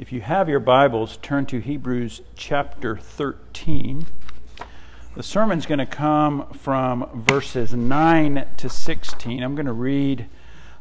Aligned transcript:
If 0.00 0.12
you 0.12 0.22
have 0.22 0.48
your 0.48 0.60
Bibles, 0.60 1.18
turn 1.18 1.44
to 1.44 1.60
Hebrews 1.60 2.22
chapter 2.34 2.96
13. 2.96 4.06
The 5.14 5.22
sermon's 5.22 5.66
going 5.66 5.78
to 5.78 5.84
come 5.84 6.46
from 6.54 7.06
verses 7.12 7.74
9 7.74 8.46
to 8.56 8.68
16. 8.70 9.42
I'm 9.42 9.54
going 9.54 9.66
to 9.66 9.74
read 9.74 10.24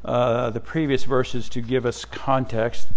uh, 0.05 0.51
the 0.51 0.61
previous 0.61 1.03
verses 1.03 1.49
to 1.49 1.59
give 1.59 1.85
us 1.85 2.05
context. 2.05 2.87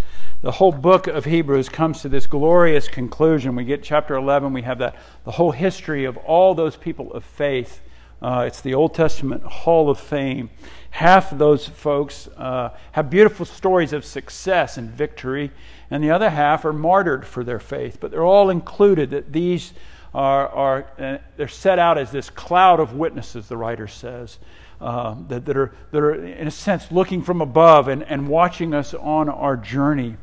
The 0.43 0.53
whole 0.53 0.71
book 0.71 1.09
of 1.09 1.25
Hebrews 1.25 1.69
comes 1.69 2.03
to 2.03 2.09
this 2.09 2.29
glorious 2.29 2.87
conclusion. 2.87 3.57
We 3.57 3.65
get 3.65 3.83
chapter 3.83 4.15
11, 4.15 4.53
we 4.53 4.63
have 4.63 4.79
that 4.79 4.95
the 5.25 5.33
whole 5.33 5.51
history 5.51 6.05
of 6.05 6.17
all 6.19 6.55
those 6.55 6.77
people 6.77 7.13
of 7.15 7.25
faith. 7.25 7.81
Uh, 8.23 8.45
it's 8.47 8.61
the 8.61 8.73
Old 8.73 8.95
Testament 8.95 9.43
Hall 9.43 9.91
of 9.91 9.99
Fame. 9.99 10.49
Half 10.91 11.33
of 11.33 11.39
those 11.39 11.67
folks 11.67 12.29
uh, 12.37 12.71
have 12.93 13.11
beautiful 13.11 13.45
stories 13.45 13.93
of 13.93 14.05
success 14.05 14.79
and 14.79 14.89
victory, 14.89 15.51
and 15.91 16.05
the 16.05 16.11
other 16.11 16.31
half 16.31 16.65
are 16.65 16.73
martyred 16.73 17.27
for 17.27 17.43
their 17.43 17.59
faith. 17.59 17.99
But 17.99 18.13
they're 18.13 18.25
all 18.25 18.49
included. 18.49 19.11
That 19.11 19.33
these 19.33 19.73
are, 20.15 20.49
are 20.49 20.87
uh, 21.01 21.19
they're 21.37 21.49
set 21.49 21.81
out 21.81 21.99
as 21.99 22.13
this 22.13 22.31
cloud 22.31 22.79
of 22.79 22.95
witnesses. 22.95 23.49
The 23.49 23.57
writer 23.57 23.89
says 23.89 24.39
uh, 24.81 25.17
that, 25.27 25.45
that 25.47 25.57
are 25.57 25.73
that 25.91 25.99
are 25.99 26.15
in 26.15 26.47
a 26.47 26.53
sense 26.53 26.93
looking 26.93 27.23
from 27.23 27.41
above 27.41 27.89
and, 27.89 28.05
and 28.05 28.29
watching 28.29 28.73
us 28.73 28.95
on 28.95 29.29
our 29.31 29.57
journey. 29.57 30.17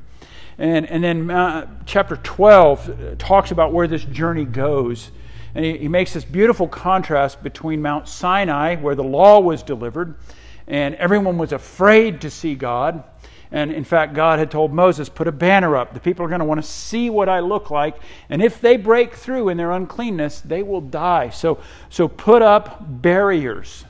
And 0.57 0.85
and 0.85 1.03
then 1.03 1.29
uh, 1.29 1.67
chapter 1.85 2.15
twelve 2.15 2.89
uh, 2.89 3.15
talks 3.17 3.51
about 3.51 3.73
where 3.73 3.87
this 3.87 4.05
journey 4.05 4.45
goes. 4.45 5.11
And 5.55 5.65
he, 5.65 5.77
he 5.77 5.87
makes 5.87 6.13
this 6.13 6.25
beautiful 6.25 6.67
contrast 6.67 7.43
between 7.43 7.81
Mount 7.81 8.07
Sinai, 8.07 8.75
where 8.75 8.95
the 8.95 9.03
law 9.03 9.39
was 9.39 9.63
delivered, 9.63 10.15
and 10.67 10.95
everyone 10.95 11.37
was 11.37 11.51
afraid 11.51 12.21
to 12.21 12.29
see 12.29 12.55
God, 12.55 13.03
and 13.51 13.71
in 13.71 13.83
fact, 13.83 14.13
God 14.13 14.37
had 14.37 14.51
told 14.51 14.71
Moses, 14.71 15.09
put 15.09 15.27
a 15.27 15.31
banner 15.31 15.75
up. 15.75 15.93
The 15.93 15.99
people 15.99 16.23
are 16.23 16.29
going 16.29 16.39
to 16.39 16.45
want 16.45 16.61
to 16.63 16.67
see 16.67 17.09
what 17.09 17.27
I 17.27 17.39
look 17.39 17.71
like. 17.71 17.95
And 18.29 18.43
if 18.43 18.61
they 18.61 18.77
break 18.77 19.15
through 19.15 19.49
in 19.49 19.57
their 19.57 19.71
uncleanness, 19.71 20.41
they 20.41 20.61
will 20.61 20.81
die. 20.81 21.29
So, 21.29 21.59
so 21.89 22.07
put 22.07 22.43
up 22.43 22.79
barriers, 23.01 23.85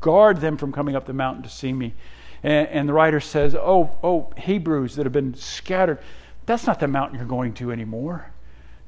guard 0.00 0.40
them 0.40 0.56
from 0.56 0.72
coming 0.72 0.96
up 0.96 1.06
the 1.06 1.12
mountain 1.12 1.44
to 1.44 1.48
see 1.48 1.72
me. 1.72 1.94
And, 2.42 2.66
and 2.68 2.88
the 2.88 2.92
writer 2.92 3.20
says, 3.20 3.54
Oh, 3.54 3.96
oh, 4.02 4.32
Hebrews 4.36 4.96
that 4.96 5.06
have 5.06 5.12
been 5.12 5.34
scattered, 5.34 6.00
that's 6.44 6.66
not 6.66 6.80
the 6.80 6.88
mountain 6.88 7.18
you're 7.18 7.28
going 7.28 7.54
to 7.54 7.70
anymore. 7.70 8.32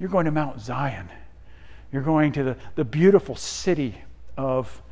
You're 0.01 0.11
going 0.11 0.25
to 0.25 0.33
Mount 0.33 0.61
Zion. 0.61 1.09
You're 1.93 2.03
going 2.03 2.33
to 2.33 2.43
the, 2.43 2.57
the 2.75 2.85
beautiful 2.85 3.37
city 3.37 4.03
of 4.37 4.83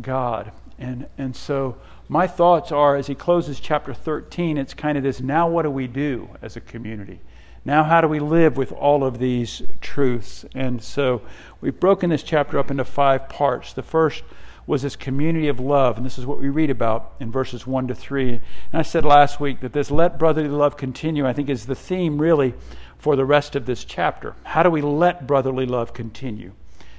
God. 0.00 0.52
And, 0.78 1.06
and 1.18 1.34
so 1.36 1.76
my 2.08 2.26
thoughts 2.26 2.72
are 2.72 2.96
as 2.96 3.06
he 3.06 3.14
closes 3.14 3.60
chapter 3.60 3.94
13, 3.94 4.58
it's 4.58 4.74
kind 4.74 4.96
of 4.96 5.04
this 5.04 5.20
now 5.20 5.48
what 5.48 5.62
do 5.62 5.70
we 5.70 5.86
do 5.86 6.28
as 6.42 6.56
a 6.56 6.60
community? 6.60 7.20
Now, 7.64 7.84
how 7.84 8.00
do 8.00 8.08
we 8.08 8.20
live 8.20 8.56
with 8.56 8.72
all 8.72 9.04
of 9.04 9.18
these 9.18 9.62
truths? 9.82 10.46
And 10.54 10.82
so 10.82 11.20
we've 11.60 11.78
broken 11.78 12.08
this 12.08 12.22
chapter 12.22 12.58
up 12.58 12.70
into 12.70 12.84
five 12.84 13.28
parts. 13.28 13.74
The 13.74 13.82
first 13.82 14.24
was 14.66 14.82
this 14.82 14.96
community 14.96 15.48
of 15.48 15.60
love, 15.60 15.96
and 15.96 16.06
this 16.06 16.18
is 16.18 16.24
what 16.24 16.40
we 16.40 16.48
read 16.48 16.70
about 16.70 17.12
in 17.20 17.30
verses 17.30 17.66
1 17.66 17.88
to 17.88 17.94
3. 17.94 18.30
And 18.30 18.40
I 18.72 18.82
said 18.82 19.04
last 19.04 19.40
week 19.40 19.60
that 19.60 19.72
this 19.72 19.90
let 19.90 20.18
brotherly 20.18 20.48
love 20.48 20.76
continue, 20.76 21.26
I 21.26 21.32
think, 21.32 21.50
is 21.50 21.66
the 21.66 21.74
theme 21.74 22.18
really 22.18 22.54
for 23.00 23.16
the 23.16 23.24
rest 23.24 23.56
of 23.56 23.64
this 23.64 23.82
chapter. 23.82 24.34
How 24.44 24.62
do 24.62 24.70
we 24.70 24.82
let 24.82 25.26
brotherly 25.26 25.64
love 25.64 25.94
continue? 25.94 26.52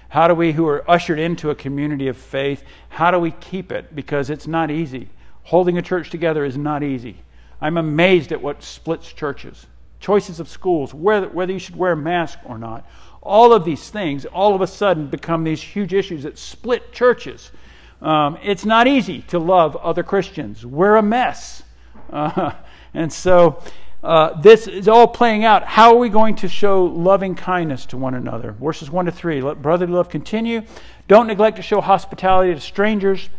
How 0.10 0.28
do 0.28 0.34
we, 0.34 0.52
who 0.52 0.68
are 0.68 0.90
ushered 0.90 1.20
into 1.20 1.52
a 1.52 1.56
community 1.56 2.08
of 2.08 2.18
faith, 2.18 2.64
how 2.90 3.12
do 3.12 3.20
we 3.20 3.32
keep 3.32 3.72
it? 3.72 3.96
Because 3.96 4.30
it's 4.30 4.48
not 4.48 4.72
easy. 4.72 5.10
Holding 5.44 5.78
a 5.78 5.82
church 5.82 6.10
together 6.10 6.44
is 6.44 6.58
not 6.58 6.82
easy. 6.82 7.18
I'm 7.62 7.78
amazed 7.78 8.32
at 8.32 8.42
what 8.42 8.64
splits 8.64 9.14
churches. 9.14 9.68
Choices 10.00 10.40
of 10.40 10.50
schools, 10.50 10.92
whether, 10.92 11.30
whether 11.30 11.54
you 11.54 11.60
should 11.60 11.76
wear 11.76 11.92
a 11.92 11.98
mask 11.98 12.40
or 12.46 12.58
not. 12.58 12.86
All 13.22 13.54
of 13.54 13.64
these 13.64 13.92
things 13.92 14.26
all 14.26 14.56
of 14.56 14.62
a 14.62 14.68
sudden 14.68 15.06
become 15.08 15.44
these 15.44 15.62
huge 15.62 15.94
issues 15.94 16.24
that 16.24 16.40
split 16.40 16.92
churches. 16.92 17.52
Um, 18.02 18.40
it's 18.42 18.66
not 18.66 18.88
easy 18.88 19.22
to 19.28 19.38
love 19.38 19.76
other 19.76 20.02
Christians. 20.02 20.66
We're 20.66 20.96
a 20.96 21.04
mess. 21.04 21.64
Uh, 22.12 22.52
and 22.94 23.14
so 23.14 23.64
uh, 24.04 24.40
this 24.42 24.68
is 24.68 24.88
all 24.88 25.08
playing 25.08 25.46
out. 25.46 25.64
How 25.64 25.92
are 25.94 25.98
we 25.98 26.10
going 26.10 26.36
to 26.38 26.48
show 26.48 26.86
loving 26.86 27.36
kindness 27.36 27.86
to 27.88 27.98
one 27.98 28.16
another? 28.16 28.52
Verses 28.54 28.90
1 28.90 29.06
to 29.06 29.12
3. 29.12 29.42
Let 29.42 29.62
brotherly 29.62 29.94
love 29.94 30.10
continue. 30.10 30.64
Don't 31.08 31.28
neglect 31.28 31.58
to 31.58 31.62
show 31.62 31.82
hospitality 31.82 32.54
to 32.54 32.60
strangers, 32.60 33.30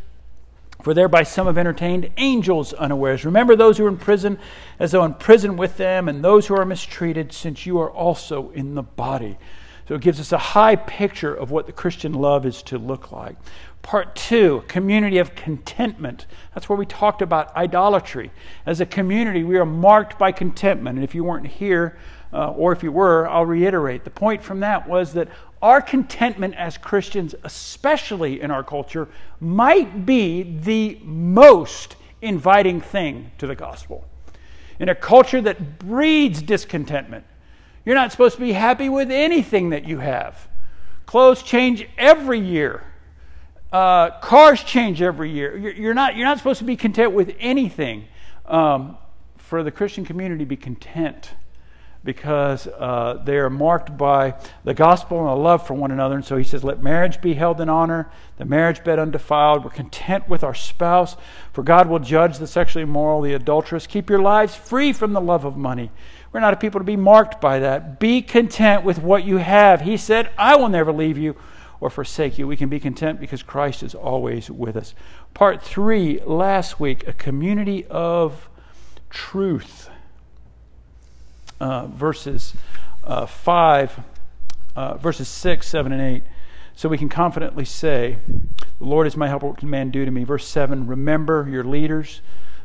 for 0.83 0.95
thereby 0.95 1.25
some 1.25 1.47
have 1.47 1.59
entertained 1.59 2.11
angels 2.17 2.73
unawares. 2.75 3.25
Remember 3.25 3.57
those 3.57 3.79
who 3.79 3.87
are 3.87 3.89
in 3.89 3.97
prison 3.97 4.39
as 4.79 4.93
though 4.93 5.05
in 5.05 5.15
prison 5.15 5.57
with 5.57 5.79
them, 5.79 6.09
and 6.09 6.23
those 6.23 6.47
who 6.47 6.55
are 6.55 6.65
mistreated, 6.65 7.33
since 7.33 7.67
you 7.67 7.81
are 7.81 7.91
also 7.91 8.51
in 8.51 8.77
the 8.77 8.83
body. 8.83 9.39
So 9.89 9.95
it 9.95 10.01
gives 10.01 10.21
us 10.21 10.33
a 10.33 10.39
high 10.39 10.77
picture 10.77 11.35
of 11.35 11.51
what 11.51 11.67
the 11.67 11.73
Christian 11.73 12.15
love 12.15 12.47
is 12.47 12.63
to 12.65 12.79
look 12.79 13.13
like. 13.13 13.37
Part 13.83 14.15
two, 14.15 14.63
community 14.69 15.19
of 15.19 15.35
contentment. 15.35 16.27
That's 16.55 16.69
where 16.69 16.79
we 16.79 16.87
talked 16.87 17.21
about 17.21 17.55
idolatry. 17.57 18.31
As 18.65 18.81
a 18.81 18.87
community, 18.87 19.43
we 19.43 19.59
are 19.59 19.67
marked 19.67 20.19
by 20.19 20.31
contentment. 20.31 20.99
And 20.99 21.05
if 21.05 21.15
you 21.15 21.25
weren't 21.25 21.49
here, 21.49 21.99
uh, 22.33 22.53
or 22.53 22.73
if 22.73 22.83
you 22.83 22.93
were, 22.93 23.29
I'll 23.29 23.45
reiterate. 23.45 24.05
The 24.05 24.11
point 24.11 24.43
from 24.43 24.61
that 24.61 24.89
was 24.89 25.13
that 25.15 25.29
our 25.61 25.81
contentment 25.81 26.55
as 26.55 26.79
Christians, 26.79 27.35
especially 27.43 28.41
in 28.41 28.51
our 28.51 28.65
culture, 28.65 29.09
might 29.41 30.07
be 30.07 30.43
the 30.43 30.99
most 31.03 31.97
inviting 32.21 32.81
thing 32.81 33.33
to 33.39 33.47
the 33.47 33.55
gospel. 33.55 34.07
In 34.79 34.89
a 34.89 34.95
culture 34.95 35.41
that 35.41 35.79
breeds 35.79 36.41
discontentment, 36.41 37.25
you're 37.85 37.95
not 37.95 38.13
supposed 38.13 38.37
to 38.37 38.41
be 38.41 38.53
happy 38.53 38.89
with 38.89 39.11
anything 39.11 39.71
that 39.71 39.87
you 39.87 39.99
have. 39.99 40.49
Clothes 41.07 41.43
change 41.43 41.87
every 41.99 42.39
year. 42.39 42.85
Uh, 43.73 44.11
cars 44.21 44.63
change 44.63 45.01
every 45.01 45.31
year. 45.31 45.57
You're, 45.57 45.95
not, 45.95 46.17
you're 46.17 46.27
not 46.27 46.39
supposed 46.39 46.59
to 46.59 46.65
be 46.65 46.77
content 46.77 47.13
with 47.13 47.35
anything. 47.39 48.07
Um, 48.45 48.99
for 49.37 49.63
the 49.63 49.71
Christian 49.71 50.05
community, 50.05 50.45
be 50.45 50.57
content 50.57 51.35
because 52.05 52.67
uh, 52.67 53.21
they 53.25 53.37
are 53.37 53.51
marked 53.51 53.97
by 53.97 54.35
the 54.65 54.75
gospel 54.75 55.21
and 55.21 55.29
a 55.29 55.35
love 55.35 55.67
for 55.67 55.75
one 55.75 55.91
another. 55.91 56.17
And 56.17 56.25
so 56.25 56.37
he 56.37 56.45
says, 56.45 56.65
Let 56.65 56.83
marriage 56.83 57.21
be 57.21 57.35
held 57.35 57.61
in 57.61 57.69
honor, 57.69 58.11
the 58.39 58.45
marriage 58.45 58.83
bed 58.83 58.99
undefiled. 58.99 59.65
We're 59.65 59.71
content 59.71 60.29
with 60.29 60.43
our 60.43 60.55
spouse, 60.55 61.17
for 61.53 61.63
God 61.63 61.89
will 61.89 61.99
judge 61.99 62.39
the 62.39 62.47
sexually 62.47 62.83
immoral, 62.83 63.21
the 63.21 63.35
adulterous. 63.35 63.87
Keep 63.87 64.11
your 64.11 64.21
lives 64.21 64.55
free 64.55 64.93
from 64.93 65.13
the 65.13 65.21
love 65.21 65.45
of 65.45 65.57
money. 65.57 65.91
We're 66.33 66.41
not 66.41 66.55
a 66.55 66.57
people 66.57 66.81
to 66.81 66.85
be 66.85 66.97
marked 66.97 67.41
by 67.41 67.59
that. 67.59 68.01
Be 68.01 68.23
content 68.23 68.85
with 68.85 68.99
what 68.99 69.25
you 69.25 69.37
have. 69.37 69.83
He 69.83 69.97
said, 69.97 70.31
I 70.39 70.57
will 70.57 70.71
never 70.71 70.93
leave 70.93 71.19
you 71.19 71.37
or 71.79 71.91
forsake 71.91 72.39
you. 72.39 72.47
We 72.47 72.57
can 72.57 72.69
be 72.69 72.81
content 72.81 73.21
because 73.21 73.43
Christ 73.43 73.83
is 73.83 73.95
always 73.95 74.51
with 74.51 74.77
us. 74.77 74.95
Part 75.35 75.63
three, 75.63 76.21
last 76.21 76.81
week, 76.81 77.07
a 77.07 77.13
community 77.13 77.85
of 77.87 78.49
truth. 79.11 79.91
Uh, 81.61 81.87
verses 81.87 82.55
uh, 83.05 83.27
5, 83.27 84.01
uh, 84.75 84.95
verses 84.97 85.29
6, 85.29 85.67
7, 85.67 85.93
and 85.93 86.01
8. 86.01 86.23
So 86.75 86.89
we 86.89 86.99
can 86.99 87.09
confidently 87.09 87.65
say, 87.65 88.19
The 88.79 88.85
Lord 88.85 89.07
is 89.07 89.17
my 89.17 89.29
helper, 89.29 89.49
what 89.49 89.59
can 89.59 89.69
man 89.69 89.91
do 89.91 90.05
to 90.05 90.11
me? 90.11 90.25
Verse 90.25 90.47
7 90.49 90.87
Remember 90.87 91.47
your 91.51 91.65
leaders, 91.65 92.23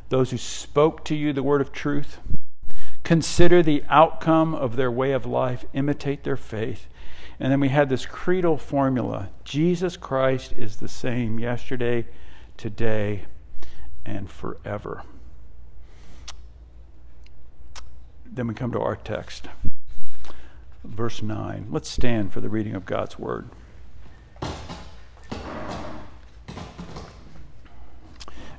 those 0.10 0.32
who 0.32 0.38
spoke 0.38 1.04
to 1.06 1.16
you 1.16 1.34
the 1.34 1.44
word 1.44 1.60
of 1.60 1.72
truth. 1.72 2.20
Consider 3.08 3.64
the 3.64 3.86
outcome 3.88 4.54
of 4.54 4.76
their 4.76 4.92
way 4.92 5.14
of 5.14 5.26
life, 5.26 5.64
imitate 5.72 6.26
their 6.26 6.36
faith. 6.36 6.90
And 7.40 7.50
then 7.54 7.62
we 7.62 7.70
had 7.70 7.88
this 7.88 8.06
creedal 8.06 8.58
formula 8.58 9.30
Jesus 9.46 9.96
Christ 9.96 10.52
is 10.58 10.76
the 10.76 10.90
same 10.90 11.40
yesterday, 11.40 12.06
today, 12.58 13.24
and 14.06 14.30
forever. 14.30 15.04
Then 18.26 18.46
we 18.46 18.54
come 18.54 18.74
to 18.74 18.82
our 18.82 18.98
text, 18.98 19.48
verse 20.84 21.22
9. 21.22 21.68
Let's 21.72 21.88
stand 21.88 22.34
for 22.34 22.42
the 22.42 22.50
reading 22.50 22.76
of 22.76 22.86
God's 22.86 23.18
word. 23.18 23.48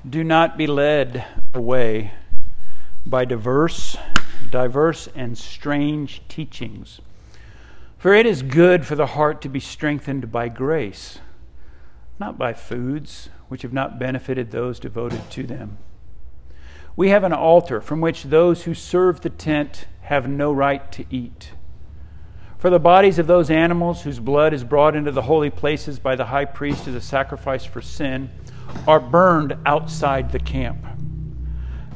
Do 0.08 0.25
not 0.25 0.56
be 0.56 0.67
led 0.67 1.26
away 1.52 2.14
by 3.05 3.26
diverse, 3.26 3.96
diverse 4.50 5.08
and 5.14 5.36
strange 5.36 6.22
teachings 6.28 7.00
for 7.98 8.14
it 8.14 8.26
is 8.26 8.42
good 8.42 8.86
for 8.86 8.94
the 8.94 9.06
heart 9.06 9.42
to 9.42 9.48
be 9.48 9.58
strengthened 9.58 10.30
by 10.30 10.48
grace, 10.48 11.18
not 12.20 12.38
by 12.38 12.52
foods 12.52 13.28
which 13.48 13.62
have 13.62 13.72
not 13.72 13.98
benefited 13.98 14.50
those 14.52 14.78
devoted 14.78 15.28
to 15.30 15.42
them. 15.42 15.78
We 16.94 17.08
have 17.08 17.24
an 17.24 17.32
altar 17.32 17.80
from 17.80 18.00
which 18.00 18.24
those 18.24 18.64
who 18.64 18.74
serve 18.74 19.20
the 19.20 19.30
tent 19.30 19.86
have 20.02 20.28
no 20.28 20.52
right 20.52 20.90
to 20.92 21.04
eat. 21.10 21.52
For 22.56 22.70
the 22.70 22.78
bodies 22.78 23.18
of 23.18 23.26
those 23.26 23.50
animals 23.50 24.02
whose 24.02 24.20
blood 24.20 24.52
is 24.52 24.64
brought 24.64 24.94
into 24.94 25.12
the 25.12 25.22
holy 25.22 25.50
places 25.50 25.98
by 25.98 26.14
the 26.14 26.26
high 26.26 26.44
priest 26.44 26.86
as 26.86 26.94
a 26.94 27.00
sacrifice 27.00 27.64
for 27.64 27.82
sin 27.82 28.30
are 28.86 29.00
burned 29.00 29.56
outside 29.66 30.30
the 30.30 30.40
camp. 30.40 30.84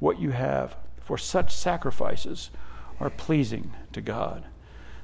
what 0.00 0.20
you 0.20 0.30
have, 0.30 0.74
for 1.00 1.16
such 1.16 1.54
sacrifices 1.54 2.50
are 2.98 3.10
pleasing 3.10 3.72
to 3.92 4.00
God. 4.00 4.44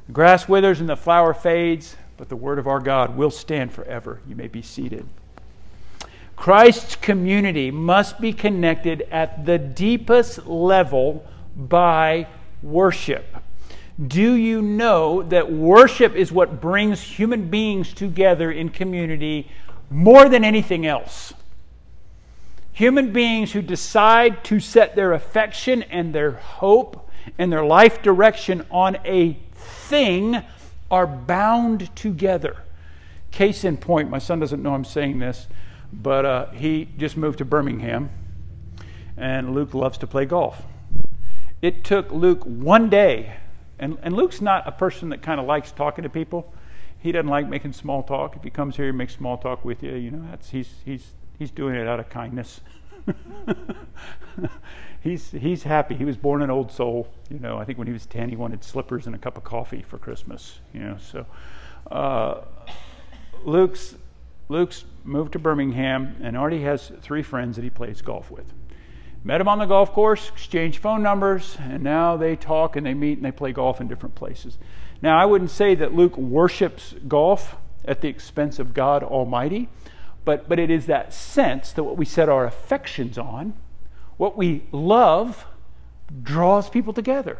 The 0.06 0.12
grass 0.12 0.48
withers 0.48 0.80
and 0.80 0.88
the 0.88 0.96
flower 0.96 1.32
fades, 1.32 1.96
but 2.16 2.28
the 2.28 2.36
word 2.36 2.58
of 2.58 2.66
our 2.66 2.80
God 2.80 3.16
will 3.16 3.30
stand 3.30 3.72
forever. 3.72 4.20
You 4.26 4.34
may 4.34 4.48
be 4.48 4.62
seated. 4.62 5.06
Christ's 6.36 6.96
community 6.96 7.70
must 7.70 8.20
be 8.20 8.32
connected 8.32 9.02
at 9.10 9.46
the 9.46 9.58
deepest 9.58 10.46
level 10.46 11.24
by 11.56 12.26
worship. 12.62 13.24
Do 14.06 14.34
you 14.34 14.60
know 14.60 15.22
that 15.22 15.50
worship 15.50 16.14
is 16.14 16.30
what 16.30 16.60
brings 16.60 17.00
human 17.00 17.48
beings 17.48 17.94
together 17.94 18.52
in 18.52 18.68
community 18.68 19.50
more 19.88 20.28
than 20.28 20.44
anything 20.44 20.84
else? 20.84 21.32
Human 22.76 23.10
beings 23.10 23.52
who 23.52 23.62
decide 23.62 24.44
to 24.44 24.60
set 24.60 24.96
their 24.96 25.14
affection 25.14 25.82
and 25.84 26.14
their 26.14 26.32
hope 26.32 27.08
and 27.38 27.50
their 27.50 27.64
life 27.64 28.02
direction 28.02 28.66
on 28.70 28.98
a 29.06 29.32
thing 29.54 30.42
are 30.90 31.06
bound 31.06 31.96
together. 31.96 32.58
Case 33.30 33.64
in 33.64 33.78
point, 33.78 34.10
my 34.10 34.18
son 34.18 34.40
doesn't 34.40 34.62
know 34.62 34.74
I'm 34.74 34.84
saying 34.84 35.20
this, 35.20 35.46
but 35.90 36.26
uh, 36.26 36.50
he 36.50 36.86
just 36.98 37.16
moved 37.16 37.38
to 37.38 37.46
Birmingham, 37.46 38.10
and 39.16 39.54
Luke 39.54 39.72
loves 39.72 39.96
to 39.96 40.06
play 40.06 40.26
golf. 40.26 40.60
It 41.62 41.82
took 41.82 42.12
Luke 42.12 42.44
one 42.44 42.90
day, 42.90 43.38
and, 43.78 43.96
and 44.02 44.14
Luke's 44.14 44.42
not 44.42 44.68
a 44.68 44.72
person 44.72 45.08
that 45.08 45.22
kind 45.22 45.40
of 45.40 45.46
likes 45.46 45.72
talking 45.72 46.02
to 46.02 46.10
people. 46.10 46.52
He 46.98 47.10
doesn't 47.10 47.26
like 47.26 47.48
making 47.48 47.72
small 47.72 48.02
talk. 48.02 48.36
If 48.36 48.42
he 48.42 48.50
comes 48.50 48.76
here, 48.76 48.84
he 48.84 48.92
makes 48.92 49.14
small 49.14 49.38
talk 49.38 49.64
with 49.64 49.82
you. 49.82 49.94
You 49.94 50.10
know, 50.10 50.26
that's, 50.30 50.50
he's, 50.50 50.74
he's, 50.84 51.14
he's 51.38 51.50
doing 51.50 51.74
it 51.74 51.86
out 51.86 52.00
of 52.00 52.08
kindness. 52.08 52.60
he's 55.00 55.30
he's 55.30 55.62
happy. 55.62 55.94
He 55.94 56.04
was 56.04 56.16
born 56.16 56.42
an 56.42 56.50
old 56.50 56.72
soul. 56.72 57.08
You 57.30 57.38
know, 57.38 57.58
I 57.58 57.64
think 57.64 57.78
when 57.78 57.86
he 57.86 57.92
was 57.92 58.06
ten, 58.06 58.28
he 58.28 58.36
wanted 58.36 58.64
slippers 58.64 59.06
and 59.06 59.14
a 59.14 59.18
cup 59.18 59.36
of 59.36 59.44
coffee 59.44 59.82
for 59.82 59.98
Christmas. 59.98 60.58
You 60.72 60.80
know, 60.80 60.96
so 60.98 61.26
uh, 61.90 62.42
Luke's 63.44 63.94
Luke's 64.48 64.84
moved 65.04 65.32
to 65.32 65.38
Birmingham 65.38 66.16
and 66.22 66.36
already 66.36 66.62
has 66.62 66.92
three 67.00 67.22
friends 67.22 67.56
that 67.56 67.62
he 67.62 67.70
plays 67.70 68.02
golf 68.02 68.30
with. 68.30 68.52
Met 69.24 69.40
him 69.40 69.48
on 69.48 69.58
the 69.58 69.66
golf 69.66 69.92
course, 69.92 70.28
exchanged 70.28 70.78
phone 70.78 71.02
numbers, 71.02 71.56
and 71.60 71.82
now 71.82 72.16
they 72.16 72.36
talk 72.36 72.76
and 72.76 72.86
they 72.86 72.94
meet 72.94 73.18
and 73.18 73.24
they 73.24 73.32
play 73.32 73.50
golf 73.50 73.80
in 73.80 73.88
different 73.88 74.14
places. 74.14 74.56
Now, 75.02 75.18
I 75.18 75.26
wouldn't 75.26 75.50
say 75.50 75.74
that 75.74 75.94
Luke 75.94 76.16
worships 76.16 76.94
golf 77.08 77.56
at 77.84 78.00
the 78.02 78.08
expense 78.08 78.60
of 78.60 78.72
God 78.72 79.02
Almighty, 79.02 79.68
but, 80.26 80.48
but 80.48 80.58
it 80.58 80.70
is 80.70 80.86
that 80.86 81.14
sense 81.14 81.72
that 81.72 81.84
what 81.84 81.96
we 81.96 82.04
set 82.04 82.28
our 82.28 82.44
affections 82.44 83.16
on 83.16 83.54
what 84.16 84.36
we 84.36 84.64
love 84.72 85.46
draws 86.22 86.68
people 86.68 86.92
together, 86.92 87.38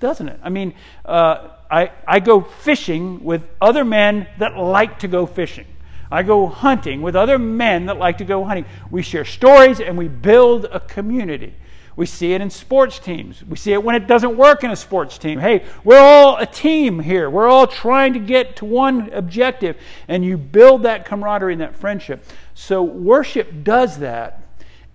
doesn't 0.00 0.28
it? 0.28 0.40
I 0.42 0.48
mean, 0.48 0.74
uh, 1.04 1.48
I, 1.70 1.92
I 2.06 2.20
go 2.20 2.40
fishing 2.40 3.22
with 3.22 3.46
other 3.60 3.84
men 3.84 4.26
that 4.38 4.56
like 4.56 5.00
to 5.00 5.08
go 5.08 5.26
fishing. 5.26 5.66
I 6.10 6.22
go 6.22 6.46
hunting 6.46 7.02
with 7.02 7.16
other 7.16 7.38
men 7.38 7.86
that 7.86 7.98
like 7.98 8.18
to 8.18 8.24
go 8.24 8.44
hunting. 8.44 8.64
We 8.90 9.02
share 9.02 9.24
stories 9.24 9.80
and 9.80 9.98
we 9.98 10.08
build 10.08 10.66
a 10.66 10.80
community. 10.80 11.54
We 11.94 12.06
see 12.06 12.32
it 12.32 12.40
in 12.40 12.50
sports 12.50 12.98
teams. 12.98 13.44
We 13.44 13.56
see 13.56 13.72
it 13.72 13.82
when 13.82 13.94
it 13.94 14.06
doesn't 14.06 14.36
work 14.36 14.64
in 14.64 14.70
a 14.70 14.76
sports 14.76 15.18
team. 15.18 15.38
Hey, 15.38 15.64
we're 15.84 16.00
all 16.00 16.38
a 16.38 16.46
team 16.46 17.00
here. 17.00 17.28
We're 17.28 17.48
all 17.48 17.66
trying 17.66 18.14
to 18.14 18.18
get 18.18 18.56
to 18.56 18.64
one 18.64 19.10
objective, 19.12 19.76
and 20.08 20.24
you 20.24 20.36
build 20.38 20.84
that 20.84 21.04
camaraderie 21.04 21.52
and 21.52 21.60
that 21.60 21.76
friendship. 21.76 22.24
So, 22.54 22.82
worship 22.82 23.64
does 23.64 23.98
that 23.98 24.42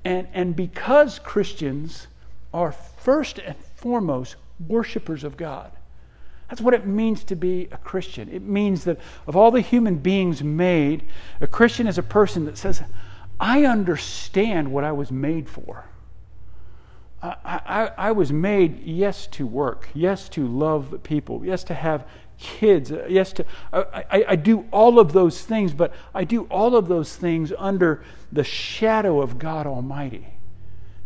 and, 0.07 0.25
and 0.33 0.55
because 0.55 1.19
Christians 1.19 2.07
are 2.53 2.71
first 2.71 3.39
and 3.39 3.57
foremost 3.75 4.37
worshipers 4.65 5.25
of 5.25 5.35
God, 5.35 5.73
that's 6.47 6.61
what 6.61 6.73
it 6.73 6.87
means 6.87 7.25
to 7.25 7.35
be 7.35 7.67
a 7.73 7.77
Christian. 7.77 8.29
It 8.31 8.41
means 8.41 8.85
that 8.85 8.99
of 9.27 9.35
all 9.35 9.51
the 9.51 9.59
human 9.59 9.97
beings 9.97 10.41
made, 10.41 11.03
a 11.41 11.47
Christian 11.47 11.87
is 11.87 11.97
a 11.97 12.03
person 12.03 12.45
that 12.45 12.57
says, 12.57 12.83
I 13.37 13.65
understand 13.65 14.71
what 14.71 14.85
I 14.85 14.93
was 14.93 15.11
made 15.11 15.49
for. 15.49 15.83
I, 17.21 17.91
I, 17.97 18.11
was 18.11 18.31
made, 18.31 18.83
yes, 18.83 19.25
to 19.27 19.47
work, 19.47 19.89
yes, 19.95 20.29
to 20.29 20.45
love 20.47 20.99
people, 21.01 21.43
yes, 21.43 21.63
to 21.65 21.73
have 21.73 22.05
kids. 22.37 22.91
Uh, 22.91 23.07
yes, 23.09 23.33
to, 23.33 23.45
I, 23.73 24.03
I, 24.11 24.25
I 24.29 24.35
do 24.35 24.65
all 24.71 24.99
of 24.99 25.13
those 25.13 25.41
things, 25.41 25.73
but 25.73 25.93
I 26.13 26.23
do 26.23 26.43
all 26.43 26.75
of 26.75 26.87
those 26.87 27.15
things 27.15 27.51
under 27.57 28.03
the 28.31 28.43
shadow 28.43 29.19
of 29.21 29.39
God 29.39 29.65
Almighty. 29.65 30.27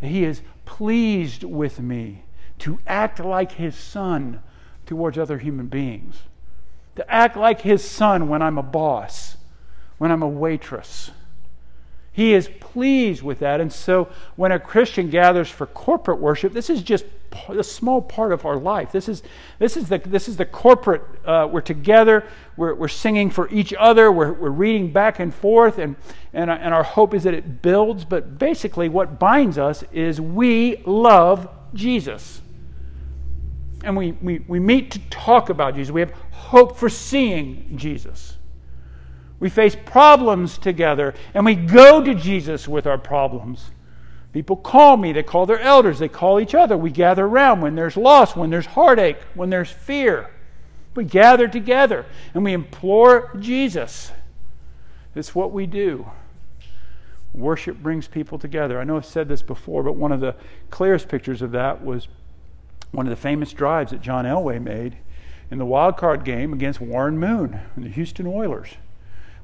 He 0.01 0.25
is 0.25 0.41
pleased 0.65 1.43
with 1.43 1.79
me 1.79 2.23
to 2.59 2.79
act 2.85 3.19
like 3.19 3.53
His 3.53 3.75
Son 3.75 4.41
towards 4.85 5.17
other 5.17 5.37
human 5.37 5.67
beings, 5.67 6.23
to 6.97 7.09
act 7.09 7.37
like 7.37 7.61
His 7.61 7.83
Son 7.89 8.27
when 8.27 8.41
I'm 8.41 8.57
a 8.57 8.63
boss, 8.63 9.37
when 9.97 10.11
I'm 10.11 10.23
a 10.23 10.27
waitress. 10.27 11.11
He 12.13 12.33
is 12.33 12.49
pleased 12.59 13.23
with 13.23 13.39
that. 13.39 13.61
And 13.61 13.71
so 13.71 14.09
when 14.35 14.51
a 14.51 14.59
Christian 14.59 15.09
gathers 15.09 15.49
for 15.49 15.65
corporate 15.65 16.19
worship, 16.19 16.51
this 16.51 16.69
is 16.69 16.81
just 16.83 17.05
a 17.47 17.63
small 17.63 18.01
part 18.01 18.33
of 18.33 18.45
our 18.45 18.57
life. 18.57 18.91
This 18.91 19.07
is, 19.07 19.23
this 19.59 19.77
is, 19.77 19.87
the, 19.87 19.99
this 19.99 20.27
is 20.27 20.35
the 20.35 20.45
corporate, 20.45 21.03
uh, 21.25 21.47
we're 21.49 21.61
together, 21.61 22.27
we're, 22.57 22.73
we're 22.73 22.89
singing 22.89 23.29
for 23.29 23.49
each 23.49 23.73
other, 23.79 24.11
we're, 24.11 24.33
we're 24.33 24.49
reading 24.49 24.91
back 24.91 25.19
and 25.19 25.33
forth, 25.33 25.77
and, 25.77 25.95
and, 26.33 26.49
uh, 26.49 26.57
and 26.59 26.73
our 26.73 26.83
hope 26.83 27.13
is 27.13 27.23
that 27.23 27.33
it 27.33 27.61
builds. 27.61 28.03
But 28.03 28.37
basically, 28.37 28.89
what 28.89 29.17
binds 29.17 29.57
us 29.57 29.85
is 29.93 30.19
we 30.19 30.83
love 30.85 31.47
Jesus. 31.73 32.41
And 33.85 33.95
we, 33.95 34.11
we, 34.11 34.39
we 34.47 34.59
meet 34.59 34.91
to 34.91 34.99
talk 35.09 35.49
about 35.49 35.75
Jesus. 35.75 35.91
We 35.91 36.01
have 36.01 36.11
hope 36.31 36.77
for 36.77 36.89
seeing 36.89 37.77
Jesus. 37.77 38.37
We 39.42 39.50
face 39.50 39.76
problems 39.76 40.60
together, 40.60 41.16
and 41.33 41.44
we 41.44 41.56
go 41.56 42.02
to 42.02 42.14
Jesus 42.14 42.68
with 42.68 42.86
our 42.86 43.00
problems. 43.00 43.71
People 44.33 44.56
call 44.56 44.98
me, 44.98 45.12
they 45.12 45.24
call 45.24 45.48
their 45.48 45.60
elders, 45.60 45.98
they 45.98 46.07
call 46.07 46.40
each 46.40 46.54
other. 46.54 46.78
We 46.78 46.92
gather 46.92 47.26
around 47.26 47.60
when 47.60 47.76
there's 47.76 47.98
loss, 47.98 48.36
when 48.36 48.52
there's 48.52 48.68
heartache, 48.68 49.18
when 49.33 49.50
there's 49.50 49.71
fear. 49.71 50.30
We 50.95 51.06
gather 51.06 51.48
together 51.48 52.06
and 52.33 52.44
we 52.44 52.54
implore 52.54 53.36
Jesus. 53.40 54.12
It's 55.16 55.33
what 55.33 55.52
we 55.52 55.66
do. 55.66 56.10
Worship 57.33 57.78
brings 57.78 58.07
people 58.07 58.38
together. 58.38 58.80
I 58.80 58.83
know 58.83 58.98
I've 58.98 59.06
said 59.06 59.28
this 59.28 59.42
before, 59.42 59.83
but 59.83 59.95
one 59.95 60.12
of 60.12 60.21
the 60.21 60.36
clearest 60.69 61.10
pictures 61.10 61.42
of 61.42 61.52
that 61.52 61.83
was 61.83 62.07
one 62.92 63.07
of 63.07 63.10
the 63.10 63.21
famous 63.21 63.54
drives 63.54 63.92
that 63.92 64.02
John 64.02 64.26
Elway 64.26 64.62
made 64.62 64.98
in 65.50 65.57
the 65.57 65.66
wild 65.66 65.98
card 65.98 66.24
game 66.24 66.54
against 66.54 66.80
Warren 66.80 67.18
Moon 67.18 67.60
and 67.76 67.83
the 67.83 67.90
Houston 67.90 68.28
Oilers. 68.28 68.76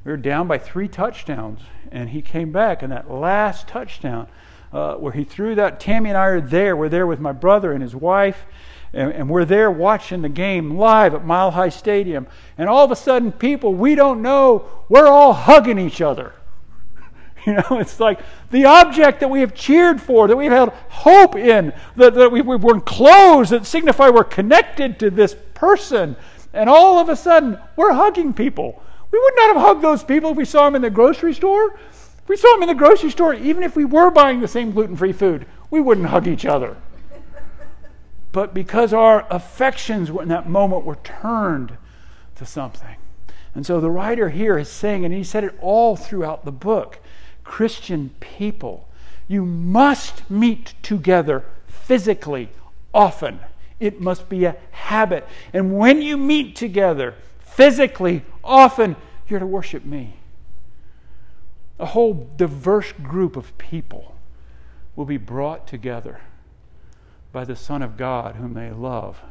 We 0.07 0.13
were 0.13 0.15
down 0.15 0.47
by 0.47 0.57
three 0.57 0.87
touchdowns, 0.87 1.59
and 1.91 2.11
he 2.11 2.21
came 2.21 2.53
back, 2.53 2.81
and 2.81 2.93
that 2.93 3.11
last 3.11 3.67
touchdown 3.67 4.29
uh, 4.71 4.93
where 4.93 5.11
he 5.11 5.25
threw 5.25 5.53
that. 5.55 5.81
Tammy 5.81 6.11
and 6.11 6.17
I 6.17 6.27
are 6.27 6.39
there. 6.39 6.77
We're 6.77 6.87
there 6.87 7.05
with 7.05 7.19
my 7.19 7.33
brother 7.33 7.73
and 7.73 7.81
his 7.81 7.93
wife, 7.93 8.45
and, 8.93 9.11
and 9.11 9.29
we're 9.29 9.43
there 9.43 9.69
watching 9.69 10.21
the 10.21 10.29
game 10.29 10.77
live 10.77 11.13
at 11.13 11.25
Mile 11.25 11.51
High 11.51 11.67
Stadium. 11.67 12.25
And 12.57 12.69
all 12.69 12.85
of 12.85 12.91
a 12.91 12.95
sudden, 12.95 13.33
people 13.33 13.73
we 13.73 13.95
don't 13.95 14.21
know, 14.21 14.69
we're 14.87 15.07
all 15.07 15.33
hugging 15.33 15.77
each 15.77 15.99
other. 15.99 16.33
You 17.45 17.53
know, 17.53 17.79
it's 17.79 17.99
like 17.99 18.19
the 18.49 18.65
object 18.65 19.19
that 19.19 19.29
we 19.29 19.41
have 19.41 19.53
cheered 19.53 20.01
for, 20.01 20.27
that 20.27 20.37
we've 20.37 20.51
had 20.51 20.69
hope 20.89 21.35
in, 21.35 21.73
that, 21.97 22.13
that 22.13 22.31
we, 22.31 22.41
we're 22.41 22.75
enclosed, 22.75 23.51
that 23.51 23.65
signify 23.65 24.09
we're 24.09 24.23
connected 24.23 24.99
to 24.99 25.09
this 25.09 25.35
person. 25.53 26.15
And 26.53 26.69
all 26.69 26.97
of 26.97 27.09
a 27.09 27.15
sudden, 27.15 27.57
we're 27.75 27.93
hugging 27.93 28.33
people. 28.33 28.81
We 29.11 29.19
would 29.19 29.33
not 29.35 29.55
have 29.55 29.63
hugged 29.63 29.81
those 29.81 30.03
people 30.03 30.31
if 30.31 30.37
we 30.37 30.45
saw 30.45 30.65
them 30.65 30.75
in 30.75 30.81
the 30.81 30.89
grocery 30.89 31.33
store. 31.33 31.73
If 31.73 32.27
we 32.27 32.37
saw 32.37 32.51
them 32.53 32.63
in 32.63 32.67
the 32.67 32.75
grocery 32.75 33.09
store, 33.09 33.33
even 33.33 33.63
if 33.63 33.75
we 33.75 33.85
were 33.85 34.11
buying 34.11 34.41
the 34.41 34.47
same 34.47 34.71
gluten 34.71 34.95
free 34.95 35.13
food, 35.13 35.45
we 35.69 35.79
wouldn't 35.79 36.07
hug 36.07 36.27
each 36.27 36.45
other. 36.45 36.77
but 38.31 38.53
because 38.53 38.93
our 38.93 39.25
affections 39.29 40.09
in 40.09 40.27
that 40.27 40.49
moment 40.49 40.85
were 40.85 40.97
turned 41.03 41.77
to 42.35 42.45
something. 42.45 42.95
And 43.55 43.65
so 43.65 43.79
the 43.79 43.89
writer 43.89 44.29
here 44.29 44.57
is 44.57 44.69
saying, 44.69 45.05
and 45.05 45.13
he 45.13 45.23
said 45.23 45.43
it 45.43 45.57
all 45.61 45.95
throughout 45.95 46.45
the 46.45 46.51
book 46.51 46.99
Christian 47.43 48.11
people, 48.19 48.87
you 49.27 49.45
must 49.45 50.29
meet 50.29 50.75
together 50.83 51.43
physically 51.67 52.49
often 52.93 53.39
It 53.79 54.01
must 54.01 54.27
be 54.27 54.45
a 54.45 54.55
habit. 54.71 55.27
And 55.53 55.77
when 55.77 56.01
you 56.01 56.17
meet 56.17 56.55
together, 56.55 57.13
physically, 57.39 58.23
often, 58.47 58.95
you're 59.27 59.39
to 59.39 59.45
worship 59.45 59.85
me. 59.85 60.15
A 61.79 61.85
whole 61.85 62.29
diverse 62.37 62.91
group 62.93 63.35
of 63.35 63.55
people 63.57 64.15
will 64.95 65.05
be 65.05 65.17
brought 65.17 65.67
together 65.67 66.21
by 67.31 67.45
the 67.45 67.55
Son 67.55 67.83
of 67.83 67.97
God, 67.97 68.35
whom 68.37 68.53
they 68.53 68.71
love 68.71 69.21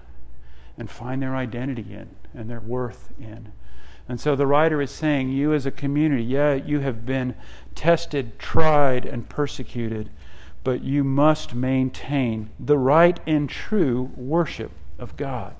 and 0.78 0.90
find 0.90 1.22
their 1.22 1.34
identity 1.34 1.86
in 1.92 2.08
and 2.34 2.50
their 2.50 2.60
worth 2.60 3.12
in. 3.18 3.52
And 4.08 4.20
so 4.20 4.36
the 4.36 4.46
writer 4.46 4.80
is 4.80 4.90
saying, 4.90 5.30
You 5.30 5.52
as 5.52 5.66
a 5.66 5.70
community, 5.70 6.22
yeah, 6.22 6.54
you 6.54 6.80
have 6.80 7.04
been 7.04 7.34
tested, 7.74 8.38
tried, 8.38 9.04
and 9.04 9.28
persecuted, 9.28 10.10
but 10.62 10.84
you 10.84 11.02
must 11.02 11.54
maintain 11.54 12.50
the 12.60 12.78
right 12.78 13.18
and 13.26 13.48
true 13.48 14.10
worship 14.14 14.70
of 14.98 15.16
God. 15.16 15.54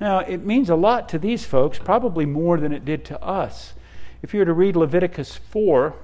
Now, 0.00 0.20
it 0.20 0.44
means 0.44 0.70
a 0.70 0.76
lot 0.76 1.08
to 1.10 1.18
these 1.18 1.44
folks, 1.44 1.78
probably 1.78 2.24
more 2.24 2.58
than 2.58 2.72
it 2.72 2.84
did 2.84 3.04
to 3.06 3.22
us. 3.22 3.74
If 4.22 4.32
you 4.32 4.40
were 4.40 4.46
to 4.46 4.52
read 4.52 4.74
Leviticus 4.74 5.36
4, 5.36 5.94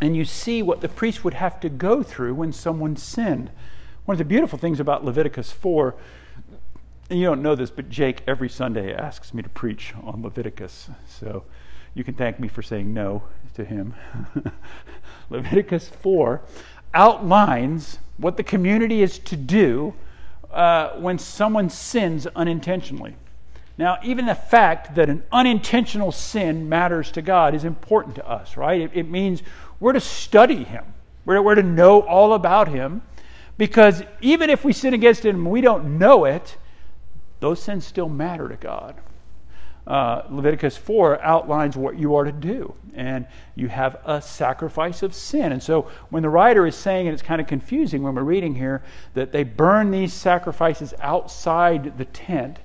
and 0.00 0.16
you 0.16 0.24
see 0.24 0.62
what 0.62 0.80
the 0.80 0.88
priest 0.88 1.22
would 1.22 1.34
have 1.34 1.60
to 1.60 1.68
go 1.68 2.02
through 2.02 2.34
when 2.34 2.52
someone 2.52 2.96
sinned. 2.96 3.50
One 4.04 4.16
of 4.16 4.18
the 4.18 4.24
beautiful 4.24 4.58
things 4.58 4.80
about 4.80 5.04
Leviticus 5.04 5.52
4, 5.52 5.94
and 7.08 7.20
you 7.20 7.26
don't 7.26 7.42
know 7.42 7.54
this, 7.54 7.70
but 7.70 7.88
Jake 7.88 8.22
every 8.26 8.48
Sunday 8.48 8.92
asks 8.92 9.32
me 9.32 9.42
to 9.42 9.48
preach 9.48 9.94
on 10.02 10.22
Leviticus. 10.22 10.90
So 11.06 11.44
you 11.94 12.02
can 12.02 12.14
thank 12.14 12.40
me 12.40 12.48
for 12.48 12.62
saying 12.62 12.92
no 12.92 13.22
to 13.54 13.64
him. 13.64 13.94
Leviticus 15.30 15.88
4 15.88 16.42
outlines 16.94 18.00
what 18.16 18.36
the 18.36 18.42
community 18.42 19.02
is 19.02 19.18
to 19.20 19.36
do 19.36 19.94
uh, 20.52 20.90
when 20.98 21.18
someone 21.18 21.70
sins 21.70 22.26
unintentionally. 22.26 23.16
Now, 23.78 23.98
even 24.02 24.26
the 24.26 24.34
fact 24.34 24.94
that 24.96 25.08
an 25.08 25.22
unintentional 25.32 26.12
sin 26.12 26.68
matters 26.68 27.10
to 27.12 27.22
God 27.22 27.54
is 27.54 27.64
important 27.64 28.16
to 28.16 28.28
us, 28.28 28.56
right? 28.56 28.80
It, 28.80 28.90
it 28.94 29.08
means 29.08 29.42
we're 29.80 29.94
to 29.94 30.00
study 30.00 30.62
him. 30.62 30.84
We're, 31.24 31.40
we're 31.40 31.54
to 31.54 31.62
know 31.62 32.02
all 32.02 32.34
about 32.34 32.68
him 32.68 33.02
because 33.56 34.02
even 34.20 34.50
if 34.50 34.64
we 34.64 34.72
sin 34.72 34.94
against 34.94 35.24
him 35.24 35.36
and 35.36 35.50
we 35.50 35.60
don't 35.60 35.98
know 35.98 36.24
it, 36.24 36.56
those 37.40 37.62
sins 37.62 37.86
still 37.86 38.08
matter 38.08 38.48
to 38.48 38.56
God. 38.56 38.96
Uh, 39.86 40.22
Leviticus 40.30 40.76
4 40.76 41.20
outlines 41.22 41.76
what 41.76 41.98
you 41.98 42.14
are 42.14 42.22
to 42.22 42.32
do, 42.32 42.72
and 42.94 43.26
you 43.56 43.66
have 43.66 44.00
a 44.04 44.22
sacrifice 44.22 45.02
of 45.02 45.12
sin. 45.12 45.50
And 45.50 45.60
so, 45.60 45.88
when 46.10 46.22
the 46.22 46.28
writer 46.28 46.66
is 46.66 46.76
saying, 46.76 47.08
and 47.08 47.14
it's 47.14 47.22
kind 47.22 47.40
of 47.40 47.48
confusing 47.48 48.02
when 48.04 48.14
we're 48.14 48.22
reading 48.22 48.54
here, 48.54 48.82
that 49.14 49.32
they 49.32 49.42
burn 49.42 49.90
these 49.90 50.12
sacrifices 50.12 50.94
outside 51.00 51.98
the 51.98 52.04
tent, 52.04 52.58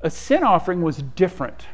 a 0.00 0.08
sin 0.08 0.42
offering 0.42 0.80
was 0.80 0.98
different. 0.98 1.66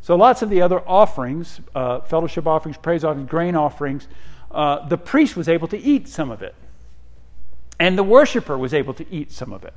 So, 0.00 0.16
lots 0.16 0.42
of 0.42 0.50
the 0.50 0.60
other 0.60 0.80
offerings, 0.88 1.60
uh, 1.74 2.00
fellowship 2.00 2.48
offerings, 2.48 2.76
praise 2.76 3.04
offerings, 3.04 3.30
grain 3.30 3.54
offerings, 3.54 4.08
uh, 4.50 4.88
the 4.88 4.98
priest 4.98 5.36
was 5.36 5.48
able 5.48 5.68
to 5.68 5.78
eat 5.78 6.08
some 6.08 6.32
of 6.32 6.42
it. 6.42 6.54
And 7.78 7.96
the 7.96 8.02
worshiper 8.02 8.58
was 8.58 8.74
able 8.74 8.94
to 8.94 9.06
eat 9.12 9.30
some 9.30 9.52
of 9.52 9.64
it. 9.64 9.74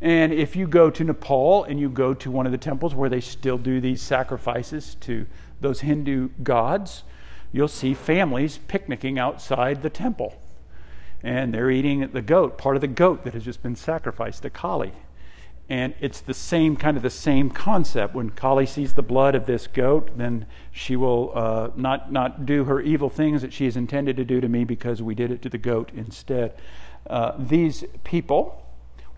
And 0.00 0.32
if 0.32 0.56
you 0.56 0.66
go 0.66 0.88
to 0.90 1.04
Nepal 1.04 1.64
and 1.64 1.78
you 1.78 1.90
go 1.90 2.14
to 2.14 2.30
one 2.30 2.46
of 2.46 2.52
the 2.52 2.58
temples 2.58 2.94
where 2.94 3.10
they 3.10 3.20
still 3.20 3.58
do 3.58 3.80
these 3.80 4.00
sacrifices 4.00 4.96
to 5.00 5.26
those 5.60 5.80
Hindu 5.80 6.30
gods, 6.42 7.04
you'll 7.52 7.68
see 7.68 7.92
families 7.92 8.58
picnicking 8.66 9.18
outside 9.18 9.82
the 9.82 9.90
temple. 9.90 10.40
And 11.22 11.52
they're 11.52 11.70
eating 11.70 12.08
the 12.12 12.22
goat, 12.22 12.56
part 12.56 12.76
of 12.76 12.80
the 12.80 12.88
goat 12.88 13.24
that 13.24 13.34
has 13.34 13.44
just 13.44 13.62
been 13.62 13.76
sacrificed 13.76 14.42
to 14.42 14.50
Kali. 14.50 14.92
And 15.68 15.94
it's 16.00 16.20
the 16.20 16.34
same 16.34 16.76
kind 16.76 16.96
of 16.96 17.02
the 17.02 17.10
same 17.10 17.50
concept. 17.50 18.14
When 18.14 18.30
Kali 18.30 18.66
sees 18.66 18.94
the 18.94 19.02
blood 19.02 19.34
of 19.34 19.46
this 19.46 19.66
goat, 19.66 20.10
then 20.16 20.46
she 20.72 20.96
will 20.96 21.30
uh, 21.34 21.70
not, 21.76 22.10
not 22.10 22.44
do 22.46 22.64
her 22.64 22.80
evil 22.80 23.10
things 23.10 23.42
that 23.42 23.52
she 23.52 23.66
is 23.66 23.76
intended 23.76 24.16
to 24.16 24.24
do 24.24 24.40
to 24.40 24.48
me 24.48 24.64
because 24.64 25.00
we 25.02 25.14
did 25.14 25.30
it 25.30 25.42
to 25.42 25.48
the 25.48 25.58
goat 25.58 25.92
instead. 25.94 26.54
Uh, 27.06 27.34
these 27.38 27.84
people, 28.02 28.66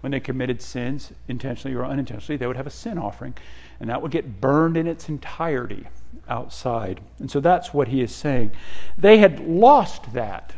when 0.03 0.11
they 0.11 0.21
committed 0.21 0.61
sins, 0.61 1.13
intentionally 1.29 1.77
or 1.77 1.85
unintentionally, 1.85 2.37
they 2.37 2.47
would 2.47 2.57
have 2.57 2.67
a 2.67 2.71
sin 2.71 2.99
offering, 2.99 3.35
and 3.81 3.89
that 3.89 4.03
would 4.03 4.11
get 4.11 4.41
burned 4.41 4.77
in 4.77 4.87
its 4.87 5.09
entirety 5.09 5.87
outside. 6.29 7.01
And 7.19 7.31
so 7.31 7.41
that's 7.41 7.73
what 7.73 7.89
he 7.89 8.03
is 8.03 8.15
saying. 8.15 8.51
They 8.99 9.19
had 9.19 9.41
lost 9.41 10.13
that. 10.13 10.53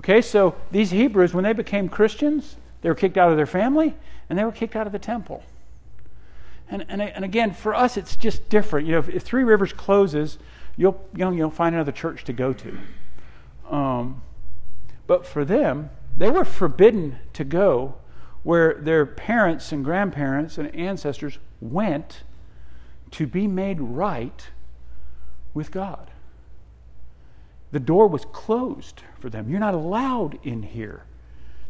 Okay, 0.00 0.20
so 0.20 0.56
these 0.72 0.90
Hebrews, 0.90 1.32
when 1.32 1.44
they 1.44 1.52
became 1.52 1.88
Christians, 1.88 2.56
they 2.82 2.88
were 2.88 2.94
kicked 2.96 3.16
out 3.16 3.30
of 3.30 3.36
their 3.36 3.46
family 3.46 3.94
and 4.28 4.38
they 4.38 4.44
were 4.44 4.52
kicked 4.52 4.74
out 4.74 4.86
of 4.86 4.92
the 4.92 4.98
temple. 4.98 5.44
And, 6.68 6.84
and, 6.88 7.00
and 7.00 7.24
again, 7.24 7.52
for 7.52 7.74
us, 7.74 7.96
it's 7.96 8.16
just 8.16 8.48
different. 8.48 8.86
You 8.86 8.94
know, 8.94 8.98
if, 8.98 9.08
if 9.08 9.22
Three 9.22 9.44
Rivers 9.44 9.72
closes, 9.72 10.38
you'll, 10.76 11.00
you 11.14 11.20
know, 11.20 11.30
you'll 11.30 11.50
find 11.50 11.74
another 11.74 11.92
church 11.92 12.24
to 12.24 12.32
go 12.32 12.52
to. 12.52 12.78
Um, 13.70 14.22
but 15.06 15.24
for 15.24 15.44
them, 15.44 15.90
they 16.16 16.30
were 16.30 16.44
forbidden 16.44 17.18
to 17.34 17.44
go 17.44 17.96
where 18.44 18.74
their 18.74 19.04
parents 19.04 19.72
and 19.72 19.84
grandparents 19.84 20.56
and 20.58 20.72
ancestors 20.74 21.38
went 21.60 22.22
to 23.10 23.26
be 23.26 23.48
made 23.48 23.80
right 23.80 24.48
with 25.52 25.70
God. 25.70 26.10
The 27.72 27.80
door 27.80 28.06
was 28.06 28.24
closed 28.26 29.02
for 29.18 29.28
them. 29.28 29.50
You're 29.50 29.60
not 29.60 29.74
allowed 29.74 30.38
in 30.44 30.62
here 30.62 31.02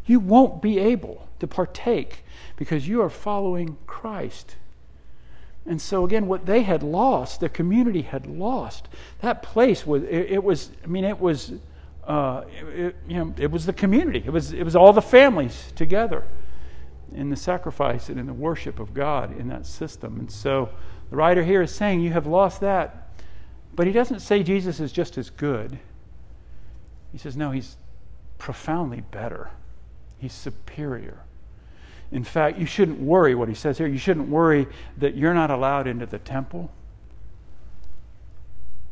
you 0.05 0.19
won't 0.19 0.61
be 0.61 0.79
able 0.79 1.27
to 1.39 1.47
partake 1.47 2.23
because 2.55 2.87
you 2.87 3.01
are 3.01 3.09
following 3.09 3.77
Christ. 3.87 4.55
And 5.65 5.81
so, 5.81 6.05
again, 6.05 6.27
what 6.27 6.45
they 6.45 6.61
had 6.61 6.83
lost, 6.83 7.39
the 7.39 7.49
community 7.49 8.03
had 8.03 8.27
lost. 8.27 8.87
That 9.21 9.41
place 9.41 9.85
was, 9.85 10.03
it, 10.03 10.31
it 10.31 10.43
was, 10.43 10.69
I 10.83 10.87
mean, 10.87 11.03
it 11.03 11.19
was, 11.19 11.53
uh, 12.05 12.43
it, 12.75 12.95
you 13.07 13.17
know, 13.17 13.33
it 13.37 13.49
was 13.49 13.65
the 13.65 13.73
community. 13.73 14.21
It 14.23 14.31
was, 14.31 14.53
it 14.53 14.63
was 14.63 14.75
all 14.75 14.93
the 14.93 15.01
families 15.01 15.73
together 15.75 16.23
in 17.13 17.29
the 17.29 17.35
sacrifice 17.35 18.09
and 18.09 18.19
in 18.19 18.25
the 18.25 18.33
worship 18.33 18.79
of 18.79 18.93
God 18.93 19.37
in 19.37 19.47
that 19.49 19.65
system. 19.65 20.19
And 20.19 20.31
so, 20.31 20.69
the 21.09 21.15
writer 21.15 21.43
here 21.43 21.61
is 21.61 21.73
saying, 21.73 22.01
You 22.01 22.11
have 22.11 22.27
lost 22.27 22.61
that. 22.61 23.09
But 23.75 23.87
he 23.87 23.93
doesn't 23.93 24.19
say 24.19 24.41
Jesus 24.41 24.79
is 24.79 24.91
just 24.91 25.17
as 25.17 25.29
good. 25.29 25.77
He 27.11 27.17
says, 27.17 27.37
No, 27.37 27.51
he's 27.51 27.77
profoundly 28.37 29.01
better. 29.01 29.49
He's 30.17 30.33
superior. 30.33 31.19
In 32.11 32.23
fact, 32.23 32.57
you 32.57 32.65
shouldn't 32.65 32.99
worry 32.99 33.35
what 33.35 33.49
he 33.49 33.55
says 33.55 33.77
here. 33.77 33.87
You 33.87 33.97
shouldn't 33.97 34.29
worry 34.29 34.67
that 34.97 35.15
you're 35.15 35.33
not 35.33 35.51
allowed 35.51 35.87
into 35.87 36.05
the 36.05 36.19
temple. 36.19 36.71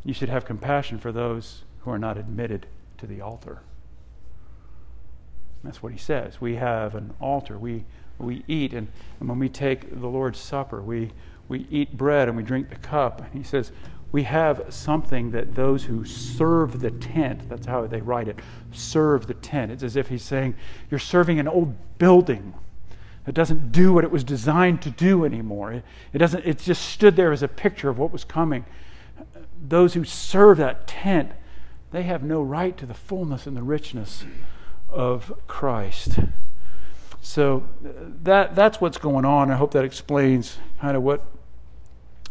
You 0.04 0.12
should 0.12 0.28
have 0.28 0.44
compassion 0.44 0.98
for 0.98 1.12
those 1.12 1.62
who 1.80 1.90
are 1.90 1.98
not 1.98 2.18
admitted 2.18 2.66
to 2.98 3.06
the 3.06 3.20
altar. 3.20 3.60
That's 5.62 5.82
what 5.82 5.92
he 5.92 5.98
says. 5.98 6.40
We 6.40 6.56
have 6.56 6.94
an 6.94 7.14
altar. 7.20 7.58
We, 7.58 7.84
we 8.18 8.44
eat, 8.48 8.72
and, 8.72 8.88
and 9.20 9.28
when 9.28 9.38
we 9.38 9.48
take 9.48 10.00
the 10.00 10.06
Lord's 10.06 10.38
Supper, 10.38 10.80
we, 10.80 11.10
we 11.48 11.66
eat 11.70 11.96
bread 11.96 12.28
and 12.28 12.36
we 12.36 12.42
drink 12.42 12.68
the 12.70 12.76
cup. 12.76 13.20
And 13.20 13.32
he 13.32 13.42
says, 13.42 13.72
we 14.14 14.22
have 14.22 14.66
something 14.68 15.32
that 15.32 15.56
those 15.56 15.82
who 15.82 16.04
serve 16.04 16.78
the 16.78 16.92
tent, 16.92 17.48
that's 17.48 17.66
how 17.66 17.84
they 17.88 18.00
write 18.00 18.28
it, 18.28 18.38
serve 18.70 19.26
the 19.26 19.34
tent. 19.34 19.72
It's 19.72 19.82
as 19.82 19.96
if 19.96 20.06
he's 20.06 20.22
saying, 20.22 20.54
You're 20.88 21.00
serving 21.00 21.40
an 21.40 21.48
old 21.48 21.74
building 21.98 22.54
that 23.24 23.32
doesn't 23.32 23.72
do 23.72 23.92
what 23.92 24.04
it 24.04 24.12
was 24.12 24.22
designed 24.22 24.82
to 24.82 24.90
do 24.90 25.24
anymore. 25.24 25.72
It, 25.72 25.84
it, 26.12 26.18
doesn't, 26.18 26.46
it 26.46 26.60
just 26.60 26.84
stood 26.90 27.16
there 27.16 27.32
as 27.32 27.42
a 27.42 27.48
picture 27.48 27.88
of 27.88 27.98
what 27.98 28.12
was 28.12 28.22
coming. 28.22 28.64
Those 29.60 29.94
who 29.94 30.04
serve 30.04 30.58
that 30.58 30.86
tent, 30.86 31.32
they 31.90 32.04
have 32.04 32.22
no 32.22 32.40
right 32.40 32.76
to 32.76 32.86
the 32.86 32.94
fullness 32.94 33.48
and 33.48 33.56
the 33.56 33.64
richness 33.64 34.24
of 34.88 35.32
Christ. 35.48 36.20
So 37.24 37.64
that, 38.22 38.54
that's 38.54 38.82
what's 38.82 38.98
going 38.98 39.24
on. 39.24 39.50
I 39.50 39.56
hope 39.56 39.72
that 39.72 39.84
explains 39.84 40.58
kind 40.80 40.94
of 40.96 41.02
what 41.02 41.24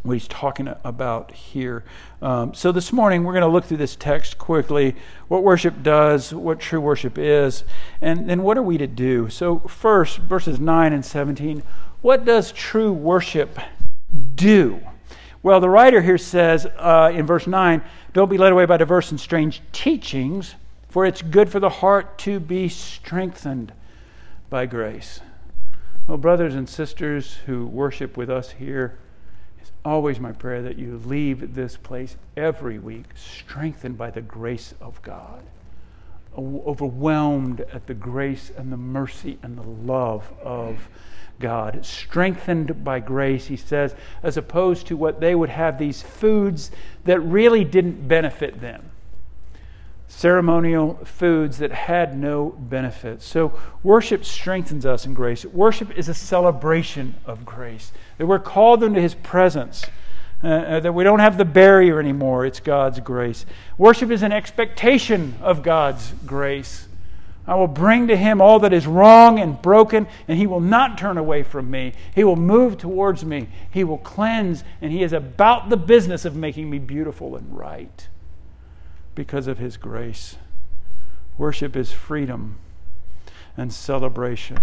what 0.03 0.13
he's 0.13 0.27
talking 0.27 0.67
about 0.83 1.31
here. 1.31 1.85
Um, 2.21 2.53
so 2.53 2.73
this 2.73 2.91
morning 2.91 3.23
we're 3.23 3.31
going 3.31 3.41
to 3.41 3.47
look 3.47 3.63
through 3.63 3.77
this 3.77 3.95
text 3.95 4.37
quickly, 4.37 4.97
what 5.29 5.43
worship 5.43 5.81
does, 5.81 6.33
what 6.33 6.59
true 6.59 6.81
worship 6.81 7.17
is, 7.17 7.63
and 8.01 8.29
then 8.29 8.43
what 8.43 8.57
are 8.57 8.61
we 8.61 8.77
to 8.77 8.85
do? 8.85 9.29
So 9.29 9.59
first, 9.59 10.17
verses 10.17 10.59
9 10.59 10.91
and 10.91 11.05
17, 11.05 11.63
what 12.01 12.25
does 12.25 12.51
true 12.51 12.91
worship 12.91 13.57
do? 14.35 14.81
Well, 15.41 15.61
the 15.61 15.69
writer 15.69 16.01
here 16.01 16.17
says 16.17 16.67
uh, 16.77 17.11
in 17.13 17.25
verse 17.25 17.47
9, 17.47 17.81
don't 18.11 18.29
be 18.29 18.37
led 18.37 18.51
away 18.51 18.65
by 18.65 18.75
diverse 18.75 19.09
and 19.09 19.19
strange 19.19 19.61
teachings, 19.71 20.55
for 20.89 21.05
it's 21.05 21.21
good 21.21 21.49
for 21.49 21.61
the 21.61 21.69
heart 21.69 22.17
to 22.19 22.41
be 22.41 22.67
strengthened 22.67 23.71
by 24.53 24.67
grace. 24.67 25.19
Well, 26.07 26.19
brothers 26.19 26.53
and 26.53 26.69
sisters 26.69 27.37
who 27.47 27.65
worship 27.65 28.15
with 28.15 28.29
us 28.29 28.51
here, 28.51 28.99
it's 29.59 29.71
always 29.83 30.19
my 30.19 30.31
prayer 30.31 30.61
that 30.61 30.77
you 30.77 31.01
leave 31.03 31.55
this 31.55 31.75
place 31.75 32.17
every 32.37 32.77
week 32.77 33.05
strengthened 33.15 33.97
by 33.97 34.11
the 34.11 34.21
grace 34.21 34.75
of 34.79 35.01
God, 35.01 35.41
overwhelmed 36.37 37.61
at 37.61 37.87
the 37.87 37.95
grace 37.95 38.51
and 38.55 38.71
the 38.71 38.77
mercy 38.77 39.39
and 39.41 39.57
the 39.57 39.63
love 39.63 40.31
of 40.43 40.87
God, 41.39 41.83
strengthened 41.83 42.83
by 42.83 42.99
grace, 42.99 43.47
he 43.47 43.57
says, 43.57 43.95
as 44.21 44.37
opposed 44.37 44.85
to 44.85 44.95
what 44.95 45.19
they 45.19 45.33
would 45.33 45.49
have 45.49 45.79
these 45.79 46.03
foods 46.03 46.69
that 47.05 47.19
really 47.21 47.63
didn't 47.63 48.07
benefit 48.07 48.61
them. 48.61 48.91
Ceremonial 50.15 50.99
foods 51.03 51.57
that 51.57 51.71
had 51.71 52.15
no 52.15 52.51
benefit. 52.57 53.21
So, 53.23 53.59
worship 53.81 54.23
strengthens 54.23 54.85
us 54.85 55.07
in 55.07 55.15
grace. 55.15 55.43
Worship 55.43 55.91
is 55.97 56.07
a 56.07 56.13
celebration 56.13 57.15
of 57.25 57.43
grace, 57.43 57.91
that 58.19 58.27
we're 58.27 58.39
called 58.39 58.83
into 58.83 59.01
his 59.01 59.15
presence. 59.15 59.85
Uh, 60.43 60.47
uh, 60.47 60.79
that 60.81 60.93
we 60.93 61.05
don't 61.05 61.19
have 61.19 61.37
the 61.37 61.45
barrier 61.45 62.01
anymore. 62.01 62.45
It's 62.45 62.59
God's 62.59 62.99
grace. 62.99 63.45
Worship 63.77 64.11
is 64.11 64.23
an 64.23 64.33
expectation 64.33 65.35
of 65.41 65.63
God's 65.63 66.13
grace. 66.25 66.87
I 67.47 67.55
will 67.55 67.67
bring 67.67 68.07
to 68.07 68.17
him 68.17 68.41
all 68.41 68.59
that 68.59 68.73
is 68.73 68.85
wrong 68.85 69.39
and 69.39 69.61
broken, 69.61 70.05
and 70.27 70.37
he 70.37 70.45
will 70.45 70.59
not 70.59 70.97
turn 70.97 71.17
away 71.17 71.43
from 71.43 71.71
me. 71.71 71.93
He 72.13 72.25
will 72.25 72.35
move 72.35 72.77
towards 72.77 73.23
me. 73.23 73.47
He 73.71 73.85
will 73.85 73.99
cleanse, 73.99 74.65
and 74.81 74.91
he 74.91 75.01
is 75.01 75.13
about 75.13 75.69
the 75.69 75.77
business 75.77 76.25
of 76.25 76.35
making 76.35 76.69
me 76.69 76.77
beautiful 76.77 77.37
and 77.37 77.57
right 77.57 78.07
because 79.15 79.47
of 79.47 79.57
his 79.57 79.77
grace. 79.77 80.37
Worship 81.37 81.75
is 81.75 81.91
freedom 81.91 82.57
and 83.57 83.73
celebration 83.73 84.57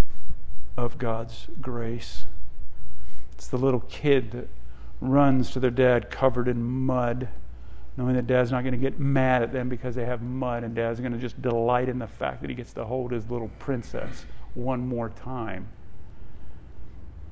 of 0.76 0.98
God's 0.98 1.48
grace. 1.60 2.24
It's 3.32 3.48
the 3.48 3.58
little 3.58 3.80
kid 3.80 4.32
that 4.32 4.48
runs 5.00 5.50
to 5.50 5.60
their 5.60 5.70
dad 5.70 6.10
covered 6.10 6.48
in 6.48 6.62
mud 6.62 7.28
knowing 7.96 8.14
that 8.14 8.26
dad's 8.26 8.50
not 8.50 8.62
going 8.62 8.72
to 8.72 8.78
get 8.78 8.98
mad 8.98 9.42
at 9.42 9.52
them 9.52 9.68
because 9.68 9.94
they 9.94 10.06
have 10.06 10.22
mud, 10.22 10.64
and 10.64 10.74
dad's 10.74 11.00
going 11.00 11.12
to 11.12 11.18
just 11.18 11.42
delight 11.42 11.88
in 11.88 11.98
the 11.98 12.06
fact 12.06 12.40
that 12.40 12.48
he 12.48 12.56
gets 12.56 12.72
to 12.72 12.84
hold 12.84 13.10
his 13.10 13.28
little 13.28 13.50
princess 13.58 14.24
one 14.54 14.80
more 14.80 15.10
time. 15.10 15.68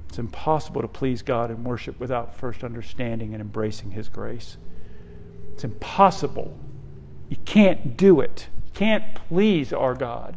It's 0.08 0.18
impossible 0.18 0.82
to 0.82 0.88
please 0.88 1.22
God 1.22 1.50
and 1.50 1.64
worship 1.64 2.00
without 2.00 2.34
first 2.34 2.64
understanding 2.64 3.34
and 3.34 3.40
embracing 3.40 3.90
His 3.90 4.08
grace. 4.08 4.56
It's 5.52 5.64
impossible. 5.64 6.56
You 7.28 7.37
can't 7.44 7.97
do 7.97 8.20
it. 8.20 8.49
You 8.66 8.73
can't 8.75 9.14
please 9.14 9.73
our 9.73 9.94
God 9.94 10.37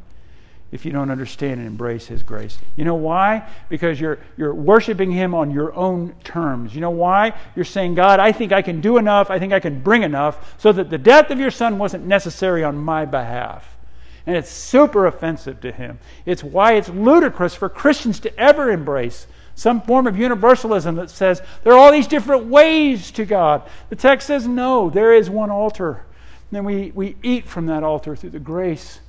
if 0.71 0.85
you 0.85 0.91
don't 0.91 1.11
understand 1.11 1.59
and 1.59 1.67
embrace 1.67 2.07
His 2.07 2.23
grace. 2.23 2.57
You 2.75 2.85
know 2.85 2.95
why? 2.95 3.47
Because 3.69 3.99
you're, 3.99 4.19
you're 4.37 4.53
worshiping 4.53 5.11
Him 5.11 5.35
on 5.35 5.51
your 5.51 5.73
own 5.75 6.15
terms. 6.23 6.73
You 6.73 6.81
know 6.81 6.91
why? 6.91 7.33
You're 7.55 7.65
saying, 7.65 7.95
God, 7.95 8.19
I 8.19 8.31
think 8.31 8.51
I 8.51 8.61
can 8.61 8.79
do 8.79 8.97
enough, 8.97 9.29
I 9.29 9.37
think 9.37 9.53
I 9.53 9.59
can 9.59 9.81
bring 9.81 10.03
enough, 10.03 10.55
so 10.59 10.71
that 10.71 10.89
the 10.89 10.97
death 10.97 11.29
of 11.29 11.39
your 11.39 11.51
Son 11.51 11.77
wasn't 11.77 12.05
necessary 12.05 12.63
on 12.63 12.77
my 12.77 13.05
behalf. 13.05 13.77
And 14.25 14.37
it's 14.37 14.49
super 14.49 15.07
offensive 15.07 15.59
to 15.61 15.71
Him. 15.71 15.99
It's 16.25 16.43
why 16.43 16.73
it's 16.73 16.89
ludicrous 16.89 17.55
for 17.55 17.67
Christians 17.67 18.19
to 18.21 18.39
ever 18.39 18.71
embrace 18.71 19.27
some 19.55 19.81
form 19.81 20.07
of 20.07 20.17
universalism 20.17 20.95
that 20.95 21.09
says 21.09 21.41
there 21.63 21.73
are 21.73 21.77
all 21.77 21.91
these 21.91 22.07
different 22.07 22.45
ways 22.45 23.11
to 23.11 23.25
God. 23.25 23.67
The 23.89 23.95
text 23.95 24.27
says, 24.27 24.47
no, 24.47 24.89
there 24.89 25.13
is 25.13 25.29
one 25.29 25.49
altar. 25.49 26.05
Then 26.51 26.65
we, 26.65 26.91
we 26.93 27.15
eat 27.23 27.47
from 27.47 27.65
that 27.67 27.83
altar 27.83 28.15
through 28.15 28.31
the 28.31 28.39
grace 28.39 28.99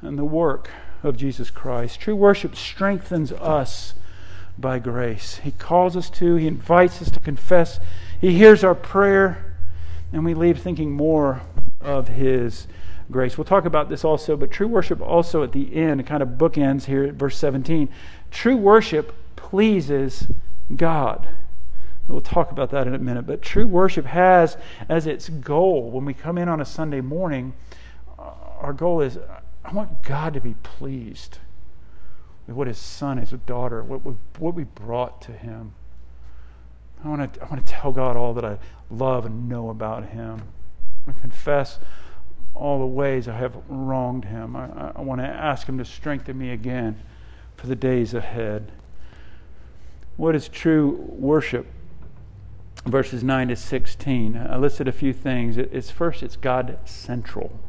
and 0.00 0.18
the 0.18 0.24
work 0.24 0.70
of 1.02 1.16
Jesus 1.16 1.50
Christ. 1.50 2.00
True 2.00 2.16
worship 2.16 2.56
strengthens 2.56 3.32
us 3.32 3.94
by 4.58 4.80
grace. 4.80 5.36
He 5.44 5.52
calls 5.52 5.96
us 5.96 6.10
to, 6.10 6.34
He 6.34 6.48
invites 6.48 7.00
us 7.00 7.10
to 7.10 7.20
confess, 7.20 7.78
He 8.20 8.34
hears 8.34 8.64
our 8.64 8.74
prayer, 8.74 9.54
and 10.12 10.24
we 10.24 10.34
leave 10.34 10.60
thinking 10.60 10.90
more 10.90 11.42
of 11.80 12.08
His 12.08 12.66
grace. 13.10 13.38
We'll 13.38 13.44
talk 13.44 13.64
about 13.64 13.88
this 13.88 14.04
also, 14.04 14.36
but 14.36 14.50
true 14.50 14.66
worship 14.66 15.00
also 15.00 15.42
at 15.44 15.52
the 15.52 15.74
end, 15.74 16.04
kind 16.06 16.22
of 16.22 16.30
bookends 16.30 16.86
here 16.86 17.04
at 17.04 17.14
verse 17.14 17.36
17. 17.38 17.88
True 18.30 18.56
worship 18.56 19.14
pleases 19.36 20.26
God. 20.74 21.28
We'll 22.08 22.20
talk 22.22 22.50
about 22.50 22.70
that 22.70 22.86
in 22.86 22.94
a 22.94 22.98
minute. 22.98 23.26
But 23.26 23.42
true 23.42 23.66
worship 23.66 24.06
has 24.06 24.56
as 24.88 25.06
its 25.06 25.28
goal, 25.28 25.90
when 25.90 26.04
we 26.04 26.14
come 26.14 26.38
in 26.38 26.48
on 26.48 26.60
a 26.60 26.64
Sunday 26.64 27.02
morning, 27.02 27.52
uh, 28.18 28.30
our 28.60 28.72
goal 28.72 29.02
is 29.02 29.18
I 29.64 29.72
want 29.72 30.02
God 30.02 30.32
to 30.34 30.40
be 30.40 30.54
pleased 30.62 31.38
with 32.46 32.56
what 32.56 32.66
his 32.66 32.78
son, 32.78 33.18
his 33.18 33.30
daughter, 33.30 33.82
what 33.82 34.04
we, 34.04 34.14
what 34.38 34.54
we 34.54 34.64
brought 34.64 35.20
to 35.22 35.32
him. 35.32 35.74
I 37.04 37.08
want, 37.08 37.34
to, 37.34 37.42
I 37.42 37.44
want 37.48 37.64
to 37.64 37.72
tell 37.72 37.92
God 37.92 38.16
all 38.16 38.32
that 38.34 38.44
I 38.44 38.58
love 38.90 39.26
and 39.26 39.48
know 39.48 39.68
about 39.68 40.06
him. 40.06 40.42
I 41.06 41.12
confess 41.12 41.78
all 42.54 42.78
the 42.80 42.86
ways 42.86 43.28
I 43.28 43.36
have 43.36 43.56
wronged 43.68 44.24
him. 44.24 44.56
I, 44.56 44.92
I 44.96 45.00
want 45.02 45.20
to 45.20 45.26
ask 45.26 45.68
him 45.68 45.78
to 45.78 45.84
strengthen 45.84 46.38
me 46.38 46.50
again 46.50 47.00
for 47.56 47.66
the 47.66 47.76
days 47.76 48.14
ahead. 48.14 48.72
What 50.16 50.34
is 50.34 50.48
true 50.48 50.96
worship? 51.08 51.66
Verses 52.90 53.22
9 53.22 53.48
to 53.48 53.56
16. 53.56 54.36
I 54.36 54.56
listed 54.56 54.88
a 54.88 54.92
few 54.92 55.12
things. 55.12 55.56
It's 55.56 55.90
first, 55.90 56.22
it's 56.22 56.36
God 56.36 56.78
central 56.84 57.60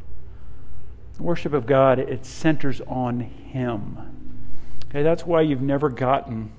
worship 1.20 1.54
of 1.54 1.66
God, 1.66 2.00
it 2.00 2.26
centers 2.26 2.82
on 2.88 3.20
Him. 3.20 3.98
Okay, 4.90 5.04
that's 5.04 5.26
why 5.26 5.42
you've 5.42 5.62
never 5.62 5.90
gotten 5.90 6.52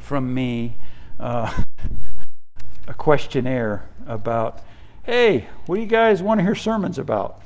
from 0.00 0.32
me 0.32 0.76
uh, 1.18 1.52
a 2.88 2.94
questionnaire 2.94 3.88
about, 4.06 4.62
hey, 5.02 5.48
what 5.66 5.76
do 5.76 5.82
you 5.82 5.88
guys 5.88 6.22
want 6.22 6.38
to 6.38 6.44
hear 6.44 6.54
sermons 6.54 6.98
about? 6.98 7.42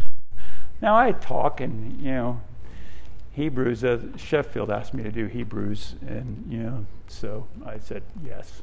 now 0.82 0.96
I 0.96 1.12
talk 1.12 1.60
and, 1.60 2.00
you 2.00 2.10
know, 2.10 2.40
Hebrews, 3.32 3.84
uh, 3.84 4.00
Sheffield 4.16 4.70
asked 4.70 4.94
me 4.94 5.04
to 5.04 5.12
do 5.12 5.26
Hebrews, 5.26 5.94
and, 6.04 6.44
you 6.50 6.58
know, 6.58 6.86
so 7.06 7.46
I 7.64 7.78
said 7.78 8.02
yes. 8.26 8.62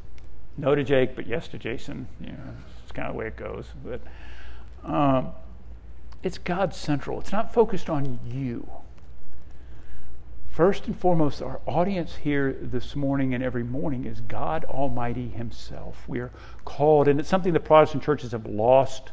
No 0.58 0.76
to 0.76 0.84
Jake, 0.84 1.16
but 1.16 1.28
yes 1.28 1.48
to 1.50 1.58
Jason. 1.58 2.08
You 2.20 2.32
know, 2.32 2.56
it's 2.84 2.92
kind 2.92 3.08
of 3.08 3.14
the 3.14 3.20
way 3.20 3.28
it 3.28 3.36
goes. 3.36 3.68
But, 3.84 4.02
um, 4.84 5.32
it's 6.24 6.38
God 6.38 6.74
central. 6.74 7.20
It's 7.20 7.32
not 7.32 7.54
focused 7.54 7.90
on 7.90 8.20
you. 8.26 8.68
First 10.50 10.88
and 10.88 10.98
foremost, 10.98 11.42
our 11.42 11.60
audience 11.68 12.16
here 12.16 12.56
this 12.62 12.96
morning 12.96 13.34
and 13.34 13.44
every 13.44 13.64
morning 13.64 14.06
is 14.06 14.22
God 14.22 14.64
Almighty 14.66 15.28
Himself. 15.28 16.08
We 16.08 16.20
are 16.20 16.32
called, 16.64 17.10
and 17.10 17.20
it's 17.20 17.28
something 17.28 17.52
the 17.52 17.60
Protestant 17.60 18.04
churches 18.04 18.32
have 18.32 18.46
lost 18.46 19.12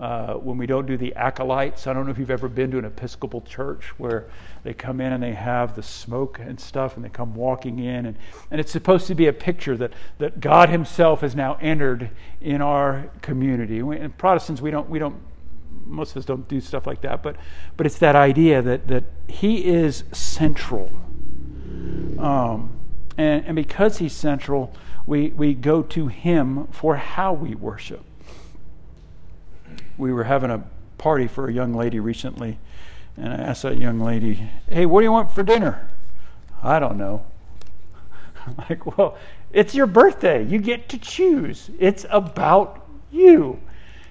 uh, 0.00 0.34
when 0.34 0.58
we 0.58 0.66
don't 0.66 0.86
do 0.86 0.96
the 0.96 1.14
acolytes. 1.14 1.86
I 1.86 1.92
don't 1.92 2.04
know 2.04 2.10
if 2.10 2.18
you've 2.18 2.30
ever 2.30 2.48
been 2.48 2.70
to 2.72 2.78
an 2.78 2.84
Episcopal 2.84 3.42
church 3.42 3.84
where 3.98 4.28
they 4.64 4.74
come 4.74 5.00
in 5.00 5.12
and 5.12 5.22
they 5.22 5.34
have 5.34 5.76
the 5.76 5.82
smoke 5.82 6.38
and 6.40 6.58
stuff, 6.58 6.96
and 6.96 7.04
they 7.04 7.08
come 7.08 7.34
walking 7.34 7.78
in, 7.78 8.06
and, 8.06 8.16
and 8.50 8.60
it's 8.60 8.72
supposed 8.72 9.06
to 9.06 9.14
be 9.14 9.26
a 9.26 9.32
picture 9.32 9.76
that, 9.76 9.92
that 10.18 10.40
God 10.40 10.68
Himself 10.68 11.20
has 11.20 11.36
now 11.36 11.56
entered 11.60 12.10
in 12.40 12.60
our 12.60 13.10
community. 13.22 13.82
We, 13.82 13.98
and 13.98 14.16
Protestants, 14.16 14.60
we 14.60 14.70
don't 14.70 14.88
we 14.90 14.98
don't 14.98 15.16
most 15.86 16.12
of 16.12 16.16
us 16.18 16.24
don't 16.24 16.48
do 16.48 16.60
stuff 16.60 16.86
like 16.86 17.00
that, 17.02 17.22
but 17.22 17.36
but 17.76 17.86
it's 17.86 17.98
that 17.98 18.16
idea 18.16 18.62
that 18.62 18.88
that 18.88 19.04
he 19.28 19.64
is 19.64 20.04
central, 20.12 20.90
um, 22.18 22.72
and 23.16 23.44
and 23.46 23.56
because 23.56 23.98
he's 23.98 24.12
central, 24.12 24.74
we 25.06 25.28
we 25.28 25.54
go 25.54 25.82
to 25.82 26.08
him 26.08 26.66
for 26.68 26.96
how 26.96 27.32
we 27.32 27.54
worship. 27.54 28.04
We 29.96 30.12
were 30.12 30.24
having 30.24 30.50
a 30.50 30.64
party 30.98 31.26
for 31.26 31.48
a 31.48 31.52
young 31.52 31.74
lady 31.74 32.00
recently, 32.00 32.58
and 33.16 33.32
I 33.32 33.36
asked 33.36 33.62
that 33.62 33.78
young 33.78 34.00
lady, 34.00 34.50
"Hey, 34.68 34.86
what 34.86 35.00
do 35.00 35.04
you 35.04 35.12
want 35.12 35.30
for 35.32 35.42
dinner?" 35.42 35.88
I 36.62 36.78
don't 36.78 36.96
know. 36.96 37.24
I'm 38.46 38.56
like, 38.70 38.98
well, 38.98 39.16
it's 39.52 39.74
your 39.74 39.86
birthday. 39.86 40.44
You 40.44 40.58
get 40.58 40.88
to 40.90 40.98
choose. 40.98 41.70
It's 41.78 42.06
about 42.10 42.86
you. 43.10 43.60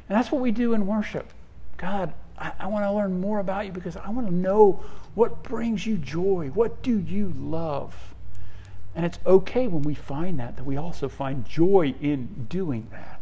And 0.07 0.17
that's 0.17 0.31
what 0.31 0.41
we 0.41 0.51
do 0.51 0.73
in 0.73 0.85
worship. 0.85 1.31
God, 1.77 2.13
I, 2.37 2.51
I 2.59 2.67
want 2.67 2.85
to 2.85 2.91
learn 2.91 3.19
more 3.19 3.39
about 3.39 3.65
you 3.65 3.71
because 3.71 3.97
I 3.97 4.09
want 4.09 4.27
to 4.27 4.33
know 4.33 4.83
what 5.15 5.43
brings 5.43 5.85
you 5.85 5.97
joy. 5.97 6.51
What 6.53 6.81
do 6.83 6.99
you 6.99 7.33
love? 7.35 8.13
And 8.95 9.05
it's 9.05 9.19
okay 9.25 9.67
when 9.67 9.81
we 9.81 9.95
find 9.95 10.39
that, 10.39 10.57
that 10.57 10.65
we 10.65 10.77
also 10.77 11.09
find 11.09 11.45
joy 11.45 11.95
in 11.99 12.45
doing 12.49 12.87
that. 12.91 13.19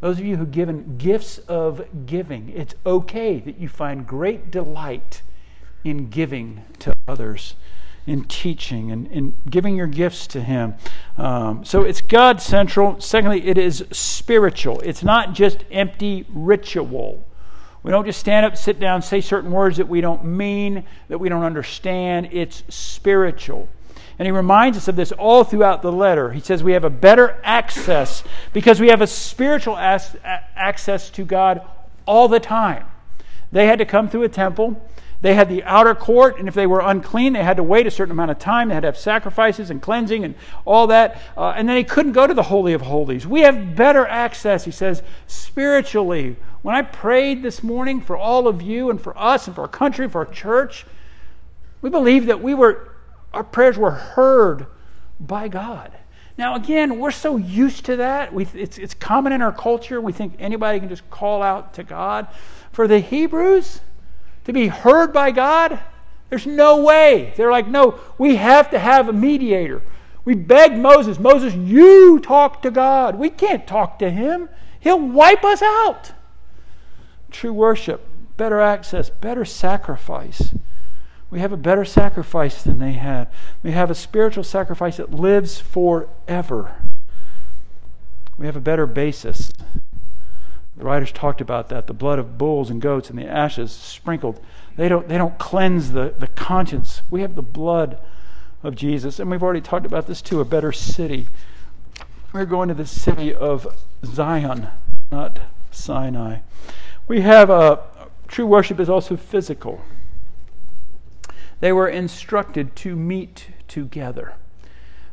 Those 0.00 0.18
of 0.20 0.24
you 0.24 0.36
who've 0.36 0.50
given 0.50 0.96
gifts 0.96 1.38
of 1.38 1.84
giving, 2.06 2.50
it's 2.50 2.74
okay 2.86 3.40
that 3.40 3.58
you 3.58 3.68
find 3.68 4.06
great 4.06 4.50
delight 4.50 5.22
in 5.82 6.08
giving 6.08 6.64
to 6.80 6.94
others, 7.08 7.56
in 8.06 8.24
teaching, 8.24 8.92
and 8.92 9.08
in 9.08 9.34
giving 9.50 9.74
your 9.74 9.88
gifts 9.88 10.26
to 10.28 10.40
Him. 10.40 10.74
Um, 11.16 11.64
so 11.64 11.82
it's 11.82 12.00
God 12.00 12.40
central. 12.40 13.00
Secondly, 13.00 13.46
it 13.46 13.58
is 13.58 13.84
spiritual, 13.90 14.80
it's 14.80 15.02
not 15.02 15.34
just 15.34 15.64
empty 15.70 16.26
ritual. 16.28 17.24
We 17.82 17.92
don't 17.92 18.04
just 18.04 18.20
stand 18.20 18.44
up, 18.44 18.56
sit 18.56 18.80
down, 18.80 19.02
say 19.02 19.20
certain 19.20 19.50
words 19.50 19.76
that 19.78 19.88
we 19.88 20.00
don't 20.00 20.24
mean, 20.24 20.84
that 21.08 21.18
we 21.18 21.28
don't 21.28 21.44
understand. 21.44 22.28
It's 22.32 22.64
spiritual. 22.68 23.68
And 24.18 24.26
he 24.26 24.32
reminds 24.32 24.76
us 24.76 24.88
of 24.88 24.96
this 24.96 25.12
all 25.12 25.44
throughout 25.44 25.82
the 25.82 25.92
letter. 25.92 26.32
He 26.32 26.40
says 26.40 26.64
we 26.64 26.72
have 26.72 26.84
a 26.84 26.90
better 26.90 27.40
access 27.44 28.24
because 28.52 28.80
we 28.80 28.88
have 28.88 29.00
a 29.00 29.06
spiritual 29.06 29.76
as- 29.76 30.16
access 30.24 31.08
to 31.10 31.24
God 31.24 31.62
all 32.04 32.26
the 32.26 32.40
time. 32.40 32.86
They 33.52 33.66
had 33.66 33.78
to 33.78 33.84
come 33.84 34.08
through 34.08 34.24
a 34.24 34.28
temple. 34.28 34.82
They 35.20 35.34
had 35.34 35.48
the 35.48 35.64
outer 35.64 35.96
court, 35.96 36.38
and 36.38 36.46
if 36.46 36.54
they 36.54 36.66
were 36.66 36.80
unclean, 36.80 37.32
they 37.32 37.42
had 37.42 37.56
to 37.56 37.62
wait 37.62 37.86
a 37.86 37.90
certain 37.90 38.12
amount 38.12 38.30
of 38.30 38.38
time. 38.38 38.68
They 38.68 38.74
had 38.74 38.82
to 38.82 38.88
have 38.88 38.98
sacrifices 38.98 39.68
and 39.70 39.82
cleansing 39.82 40.24
and 40.24 40.36
all 40.64 40.86
that. 40.88 41.20
Uh, 41.36 41.54
and 41.56 41.68
then 41.68 41.74
they 41.74 41.84
couldn't 41.84 42.12
go 42.12 42.26
to 42.26 42.34
the 42.34 42.44
Holy 42.44 42.72
of 42.72 42.82
Holies. 42.82 43.26
We 43.26 43.40
have 43.40 43.74
better 43.74 44.06
access, 44.06 44.64
he 44.64 44.70
says, 44.70 45.02
spiritually. 45.26 46.36
When 46.62 46.76
I 46.76 46.82
prayed 46.82 47.42
this 47.42 47.64
morning 47.64 48.00
for 48.00 48.16
all 48.16 48.46
of 48.46 48.62
you 48.62 48.90
and 48.90 49.00
for 49.00 49.16
us 49.18 49.46
and 49.46 49.56
for 49.56 49.62
our 49.62 49.68
country, 49.68 50.08
for 50.08 50.24
our 50.24 50.32
church, 50.32 50.86
we 51.82 51.90
believe 51.90 52.26
that 52.26 52.40
we 52.40 52.54
were, 52.54 52.87
our 53.32 53.44
prayers 53.44 53.76
were 53.76 53.90
heard 53.90 54.66
by 55.20 55.48
God. 55.48 55.92
Now, 56.36 56.54
again, 56.54 57.00
we're 57.00 57.10
so 57.10 57.36
used 57.36 57.84
to 57.86 57.96
that. 57.96 58.32
We, 58.32 58.46
it's, 58.54 58.78
it's 58.78 58.94
common 58.94 59.32
in 59.32 59.42
our 59.42 59.52
culture. 59.52 60.00
We 60.00 60.12
think 60.12 60.34
anybody 60.38 60.78
can 60.78 60.88
just 60.88 61.08
call 61.10 61.42
out 61.42 61.74
to 61.74 61.82
God. 61.82 62.28
For 62.70 62.86
the 62.86 63.00
Hebrews, 63.00 63.80
to 64.44 64.52
be 64.52 64.68
heard 64.68 65.12
by 65.12 65.32
God, 65.32 65.80
there's 66.30 66.46
no 66.46 66.82
way. 66.82 67.32
They're 67.36 67.50
like, 67.50 67.66
no, 67.66 67.98
we 68.18 68.36
have 68.36 68.70
to 68.70 68.78
have 68.78 69.08
a 69.08 69.12
mediator. 69.12 69.82
We 70.24 70.34
begged 70.34 70.76
Moses, 70.76 71.18
Moses, 71.18 71.54
you 71.54 72.20
talk 72.20 72.62
to 72.62 72.70
God. 72.70 73.18
We 73.18 73.30
can't 73.30 73.66
talk 73.66 73.98
to 73.98 74.10
him, 74.10 74.48
he'll 74.78 75.00
wipe 75.00 75.42
us 75.42 75.62
out. 75.62 76.12
True 77.30 77.52
worship, 77.52 78.06
better 78.36 78.60
access, 78.60 79.10
better 79.10 79.44
sacrifice. 79.44 80.54
We 81.30 81.40
have 81.40 81.52
a 81.52 81.58
better 81.58 81.84
sacrifice 81.84 82.62
than 82.62 82.78
they 82.78 82.92
had. 82.92 83.28
We 83.62 83.72
have 83.72 83.90
a 83.90 83.94
spiritual 83.94 84.44
sacrifice 84.44 84.96
that 84.96 85.12
lives 85.12 85.60
forever. 85.60 86.82
We 88.38 88.46
have 88.46 88.56
a 88.56 88.60
better 88.60 88.86
basis. 88.86 89.52
The 90.76 90.84
writers 90.84 91.12
talked 91.12 91.40
about 91.40 91.68
that. 91.68 91.86
The 91.86 91.92
blood 91.92 92.18
of 92.18 92.38
bulls 92.38 92.70
and 92.70 92.80
goats 92.80 93.10
and 93.10 93.18
the 93.18 93.26
ashes 93.26 93.72
sprinkled. 93.72 94.40
They 94.76 94.88
don't, 94.88 95.08
they 95.08 95.18
don't 95.18 95.38
cleanse 95.38 95.90
the, 95.90 96.14
the 96.16 96.28
conscience. 96.28 97.02
We 97.10 97.20
have 97.22 97.34
the 97.34 97.42
blood 97.42 97.98
of 98.62 98.76
Jesus. 98.76 99.18
And 99.18 99.30
we've 99.30 99.42
already 99.42 99.60
talked 99.60 99.86
about 99.86 100.06
this 100.06 100.22
too 100.22 100.40
a 100.40 100.44
better 100.44 100.72
city. 100.72 101.26
We're 102.32 102.46
going 102.46 102.68
to 102.68 102.74
the 102.74 102.86
city 102.86 103.34
of 103.34 103.66
Zion, 104.04 104.68
not 105.10 105.40
Sinai. 105.72 106.38
We 107.08 107.22
have 107.22 107.50
a 107.50 107.80
true 108.28 108.46
worship 108.46 108.78
is 108.78 108.88
also 108.88 109.16
physical. 109.16 109.82
They 111.60 111.72
were 111.72 111.88
instructed 111.88 112.76
to 112.76 112.94
meet 112.94 113.48
together. 113.66 114.34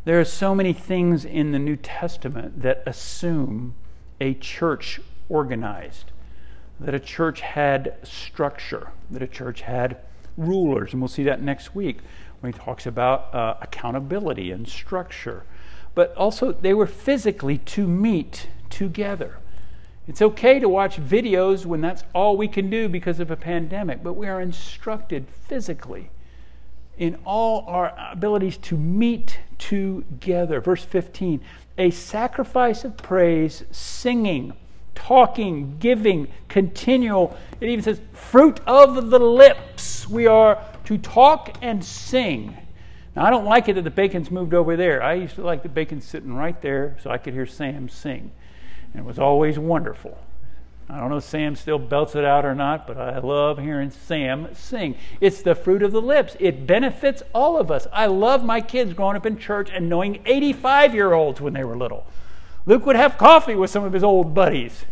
There 0.04 0.20
are 0.20 0.26
so 0.26 0.54
many 0.54 0.74
things 0.74 1.26
in 1.26 1.52
the 1.52 1.60
New 1.60 1.76
Testament 1.76 2.62
that 2.62 2.84
assume 2.86 3.74
a 4.22 4.36
church 4.36 5.02
organized, 5.28 6.12
that 6.80 6.94
a 6.94 7.00
church 7.00 7.42
had 7.42 7.96
structure, 8.04 8.92
that 9.10 9.24
a 9.24 9.28
church 9.28 9.62
had 9.62 9.98
rulers. 10.38 10.94
And 10.94 11.02
we'll 11.02 11.08
see 11.08 11.24
that 11.24 11.42
next 11.42 11.74
week 11.74 11.98
when 12.40 12.54
he 12.54 12.60
talks 12.60 12.86
about 12.86 13.34
uh, 13.34 13.56
accountability 13.62 14.52
and 14.52 14.68
structure. 14.68 15.44
But 15.96 16.14
also, 16.16 16.52
they 16.52 16.76
were 16.76 16.86
physically 16.86 17.58
to 17.60 17.88
meet 17.88 18.50
together. 18.70 19.40
It's 20.08 20.22
okay 20.22 20.60
to 20.60 20.70
watch 20.70 20.98
videos 20.98 21.66
when 21.66 21.82
that's 21.82 22.04
all 22.14 22.38
we 22.38 22.48
can 22.48 22.70
do 22.70 22.88
because 22.88 23.20
of 23.20 23.32
a 23.32 23.36
pandemic, 23.36 24.04
but 24.04 24.14
we 24.14 24.28
are 24.28 24.40
instructed 24.40 25.26
physically 25.28 26.12
in 26.98 27.18
all 27.26 27.66
our 27.68 27.94
abilities 28.12 28.58
to 28.58 28.78
meet 28.78 29.40
together. 29.58 30.62
Verse 30.62 30.84
15 30.84 31.42
a 31.78 31.90
sacrifice 31.90 32.86
of 32.86 32.96
praise, 32.96 33.66
singing, 33.70 34.54
talking, 34.94 35.78
giving, 35.78 36.28
continual. 36.48 37.38
It 37.60 37.68
even 37.68 37.84
says, 37.84 38.00
fruit 38.14 38.62
of 38.66 39.10
the 39.10 39.20
lips. 39.20 40.08
We 40.08 40.26
are 40.26 40.64
to 40.86 40.98
talk 40.98 41.58
and 41.62 41.84
sing. 41.84 42.58
Now, 43.16 43.26
I 43.26 43.30
don't 43.30 43.46
like 43.46 43.68
it 43.70 43.74
that 43.74 43.84
the 43.84 43.90
bacon's 43.90 44.32
moved 44.32 44.54
over 44.54 44.76
there. 44.76 45.02
I 45.04 45.14
used 45.14 45.36
to 45.36 45.44
like 45.44 45.64
the 45.64 45.70
bacon 45.70 46.02
sitting 46.02 46.34
right 46.34 46.60
there 46.62 46.98
so 47.02 47.10
I 47.10 47.18
could 47.18 47.34
hear 47.34 47.46
Sam 47.46 47.90
sing. 47.90 48.32
And 48.94 49.02
it 49.02 49.06
was 49.06 49.20
always 49.20 49.60
wonderful. 49.60 50.18
I 50.88 51.00
don't 51.00 51.10
know 51.10 51.18
if 51.18 51.24
Sam 51.24 51.56
still 51.56 51.80
belts 51.80 52.16
it 52.16 52.24
out 52.24 52.46
or 52.46 52.54
not, 52.54 52.86
but 52.86 52.98
I 52.98 53.18
love 53.18 53.58
hearing 53.58 53.90
Sam 53.90 54.54
sing. 54.54 54.96
It's 55.20 55.42
the 55.42 55.56
fruit 55.56 55.82
of 55.82 55.92
the 55.92 56.02
lips. 56.02 56.38
It 56.40 56.68
benefits 56.68 57.24
all 57.34 57.58
of 57.58 57.72
us. 57.72 57.88
I 57.92 58.06
love 58.06 58.44
my 58.44 58.62
kids 58.62 58.94
growing 58.94 59.18
up 59.18 59.26
in 59.26 59.40
church 59.40 59.70
and 59.74 59.90
knowing 59.90 60.22
85 60.26 60.94
year 60.94 61.14
olds 61.14 61.42
when 61.42 61.54
they 61.54 61.64
were 61.64 61.76
little. 61.76 62.06
Luke 62.68 62.86
would 62.86 62.96
have 62.96 63.18
coffee 63.18 63.56
with 63.56 63.72
some 63.72 63.84
of 63.84 63.94
his 63.94 64.04
old 64.04 64.34
buddies, 64.34 64.86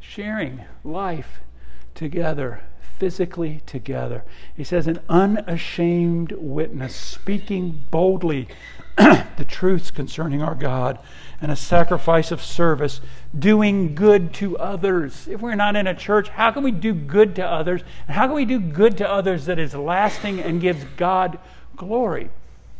sharing 0.00 0.64
life 0.84 1.40
together, 1.94 2.62
physically 2.98 3.62
together. 3.66 4.24
He 4.56 4.64
says, 4.64 4.86
an 4.86 5.00
unashamed 5.08 6.32
witness, 6.32 6.94
speaking 6.94 7.84
boldly 7.90 8.48
the 8.96 9.46
truths 9.48 9.90
concerning 9.90 10.42
our 10.42 10.54
God 10.54 10.98
and 11.40 11.50
a 11.50 11.56
sacrifice 11.56 12.30
of 12.30 12.42
service, 12.42 13.00
doing 13.38 13.94
good 13.94 14.34
to 14.34 14.58
others. 14.58 15.26
If 15.28 15.40
we're 15.40 15.54
not 15.54 15.76
in 15.76 15.86
a 15.86 15.94
church, 15.94 16.28
how 16.28 16.50
can 16.50 16.62
we 16.62 16.70
do 16.70 16.92
good 16.92 17.34
to 17.36 17.46
others? 17.46 17.82
And 18.06 18.16
how 18.16 18.26
can 18.26 18.36
we 18.36 18.44
do 18.44 18.60
good 18.60 18.98
to 18.98 19.10
others 19.10 19.46
that 19.46 19.58
is 19.58 19.74
lasting 19.74 20.40
and 20.40 20.60
gives 20.60 20.84
God 20.96 21.38
glory? 21.76 22.30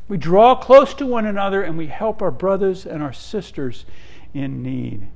We 0.08 0.18
draw 0.18 0.56
close 0.56 0.92
to 0.94 1.06
one 1.06 1.24
another 1.24 1.62
and 1.62 1.78
we 1.78 1.86
help 1.86 2.20
our 2.20 2.32
brothers 2.32 2.84
and 2.84 3.02
our 3.02 3.12
sisters 3.12 3.86
in 4.34 4.62
need. 4.62 5.06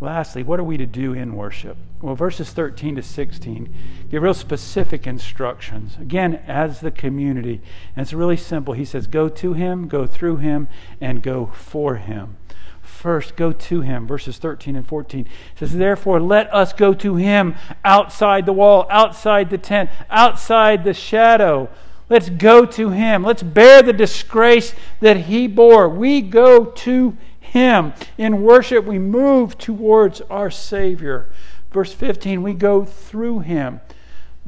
Lastly, 0.00 0.42
what 0.42 0.58
are 0.58 0.64
we 0.64 0.78
to 0.78 0.86
do 0.86 1.12
in 1.12 1.36
worship? 1.36 1.76
Well, 2.00 2.14
verses 2.14 2.50
13 2.52 2.96
to 2.96 3.02
16 3.02 3.74
give 4.10 4.22
real 4.22 4.32
specific 4.32 5.06
instructions. 5.06 5.96
Again, 6.00 6.42
as 6.46 6.80
the 6.80 6.90
community. 6.90 7.60
And 7.94 8.02
it's 8.02 8.14
really 8.14 8.38
simple. 8.38 8.72
He 8.72 8.86
says, 8.86 9.06
Go 9.06 9.28
to 9.28 9.52
him, 9.52 9.88
go 9.88 10.06
through 10.06 10.36
him, 10.36 10.68
and 11.00 11.22
go 11.22 11.46
for 11.54 11.96
him 11.96 12.36
first 13.00 13.34
go 13.34 13.50
to 13.50 13.80
him. 13.80 14.06
Verses 14.06 14.36
13 14.36 14.76
and 14.76 14.86
14 14.86 15.26
says, 15.56 15.72
Therefore, 15.72 16.20
let 16.20 16.52
us 16.52 16.72
go 16.72 16.92
to 16.94 17.16
him 17.16 17.54
outside 17.84 18.44
the 18.44 18.52
wall, 18.52 18.86
outside 18.90 19.48
the 19.48 19.58
tent, 19.58 19.88
outside 20.10 20.84
the 20.84 20.92
shadow. 20.92 21.70
Let's 22.10 22.28
go 22.28 22.66
to 22.66 22.90
him. 22.90 23.22
Let's 23.22 23.42
bear 23.42 23.82
the 23.82 23.92
disgrace 23.92 24.74
that 25.00 25.16
he 25.16 25.46
bore. 25.46 25.88
We 25.88 26.20
go 26.20 26.66
to 26.66 27.10
him. 27.10 27.18
In 27.54 28.42
worship, 28.42 28.84
we 28.84 28.98
move 28.98 29.58
towards 29.58 30.20
our 30.22 30.50
Savior. 30.50 31.30
Verse 31.70 31.92
15, 31.92 32.42
we 32.42 32.54
go 32.54 32.84
through 32.84 33.40
him. 33.40 33.80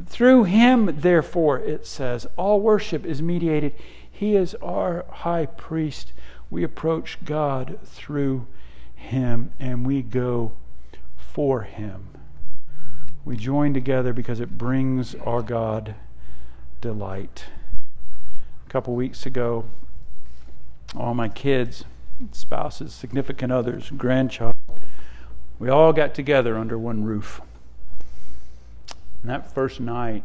Through 0.06 0.44
him, 0.44 1.00
therefore, 1.00 1.58
it 1.58 1.86
says, 1.86 2.26
all 2.36 2.60
worship 2.60 3.04
is 3.04 3.20
mediated. 3.20 3.74
He 4.10 4.36
is 4.36 4.54
our 4.62 5.04
high 5.10 5.46
priest 5.46 6.12
we 6.52 6.62
approach 6.62 7.16
God 7.24 7.78
through 7.82 8.46
Him 8.94 9.52
and 9.58 9.86
we 9.86 10.02
go 10.02 10.52
for 11.16 11.62
Him. 11.62 12.08
We 13.24 13.36
join 13.38 13.72
together 13.72 14.12
because 14.12 14.38
it 14.38 14.58
brings 14.58 15.14
our 15.14 15.40
God 15.40 15.94
delight. 16.82 17.46
A 18.66 18.70
couple 18.70 18.94
weeks 18.94 19.24
ago, 19.24 19.64
all 20.94 21.14
my 21.14 21.30
kids, 21.30 21.86
spouses, 22.32 22.92
significant 22.92 23.52
others, 23.52 23.90
grandchild, 23.90 24.54
we 25.58 25.68
all 25.68 25.92
got 25.92 26.14
together 26.14 26.56
under 26.56 26.78
one 26.78 27.04
roof. 27.04 27.40
And 29.22 29.30
that 29.30 29.52
first 29.52 29.80
night, 29.80 30.24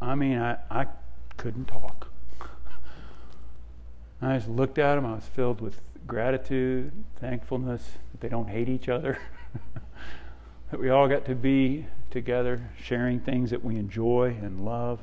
I 0.00 0.14
mean, 0.14 0.38
I, 0.38 0.58
I 0.70 0.86
couldn't 1.36 1.66
talk. 1.66 2.08
I 4.22 4.36
just 4.36 4.48
looked 4.48 4.78
at 4.78 4.96
them. 4.96 5.06
I 5.06 5.14
was 5.14 5.24
filled 5.24 5.60
with 5.60 5.80
gratitude, 6.06 6.92
thankfulness 7.20 7.92
that 8.10 8.20
they 8.20 8.28
don't 8.28 8.48
hate 8.48 8.68
each 8.68 8.88
other, 8.88 9.18
that 10.70 10.80
we 10.80 10.90
all 10.90 11.06
got 11.06 11.24
to 11.26 11.34
be 11.34 11.86
together, 12.10 12.70
sharing 12.82 13.20
things 13.20 13.50
that 13.50 13.64
we 13.64 13.76
enjoy 13.76 14.36
and 14.42 14.64
love. 14.64 15.00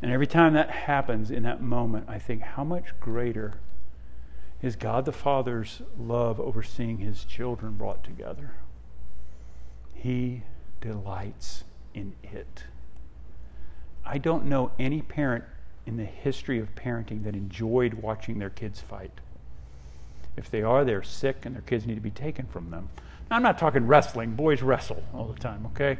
And 0.00 0.10
every 0.10 0.26
time 0.26 0.54
that 0.54 0.70
happens 0.70 1.30
in 1.30 1.42
that 1.42 1.60
moment, 1.60 2.06
I 2.08 2.18
think, 2.18 2.40
how 2.42 2.64
much 2.64 2.98
greater 3.00 3.54
is 4.62 4.76
God 4.76 5.04
the 5.04 5.12
Father's 5.12 5.82
love 5.98 6.38
over 6.38 6.62
seeing 6.62 6.98
his 6.98 7.24
children 7.24 7.74
brought 7.74 8.04
together? 8.04 8.54
He 9.94 10.42
delights 10.80 11.64
in 11.94 12.14
it. 12.22 12.64
I 14.04 14.18
don't 14.18 14.46
know 14.46 14.72
any 14.78 15.02
parent 15.02 15.44
in 15.86 15.96
the 15.96 16.04
history 16.04 16.58
of 16.58 16.74
parenting 16.74 17.24
that 17.24 17.34
enjoyed 17.34 17.94
watching 17.94 18.38
their 18.38 18.50
kids 18.50 18.80
fight. 18.80 19.12
If 20.36 20.50
they 20.50 20.62
are, 20.62 20.84
they're 20.84 21.02
sick 21.02 21.44
and 21.44 21.54
their 21.54 21.62
kids 21.62 21.86
need 21.86 21.96
to 21.96 22.00
be 22.00 22.10
taken 22.10 22.46
from 22.46 22.70
them. 22.70 22.88
Now, 23.30 23.36
I'm 23.36 23.42
not 23.42 23.58
talking 23.58 23.86
wrestling, 23.86 24.34
boys 24.34 24.62
wrestle 24.62 25.02
all 25.14 25.26
the 25.26 25.38
time, 25.38 25.66
okay? 25.66 25.98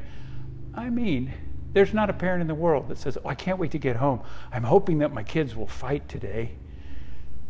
I 0.74 0.90
mean, 0.90 1.32
there's 1.72 1.94
not 1.94 2.10
a 2.10 2.12
parent 2.12 2.40
in 2.40 2.46
the 2.46 2.54
world 2.54 2.88
that 2.88 2.98
says, 2.98 3.18
Oh, 3.24 3.28
I 3.28 3.34
can't 3.34 3.58
wait 3.58 3.70
to 3.72 3.78
get 3.78 3.96
home. 3.96 4.20
I'm 4.52 4.64
hoping 4.64 4.98
that 4.98 5.12
my 5.12 5.22
kids 5.22 5.54
will 5.54 5.66
fight 5.66 6.08
today. 6.08 6.52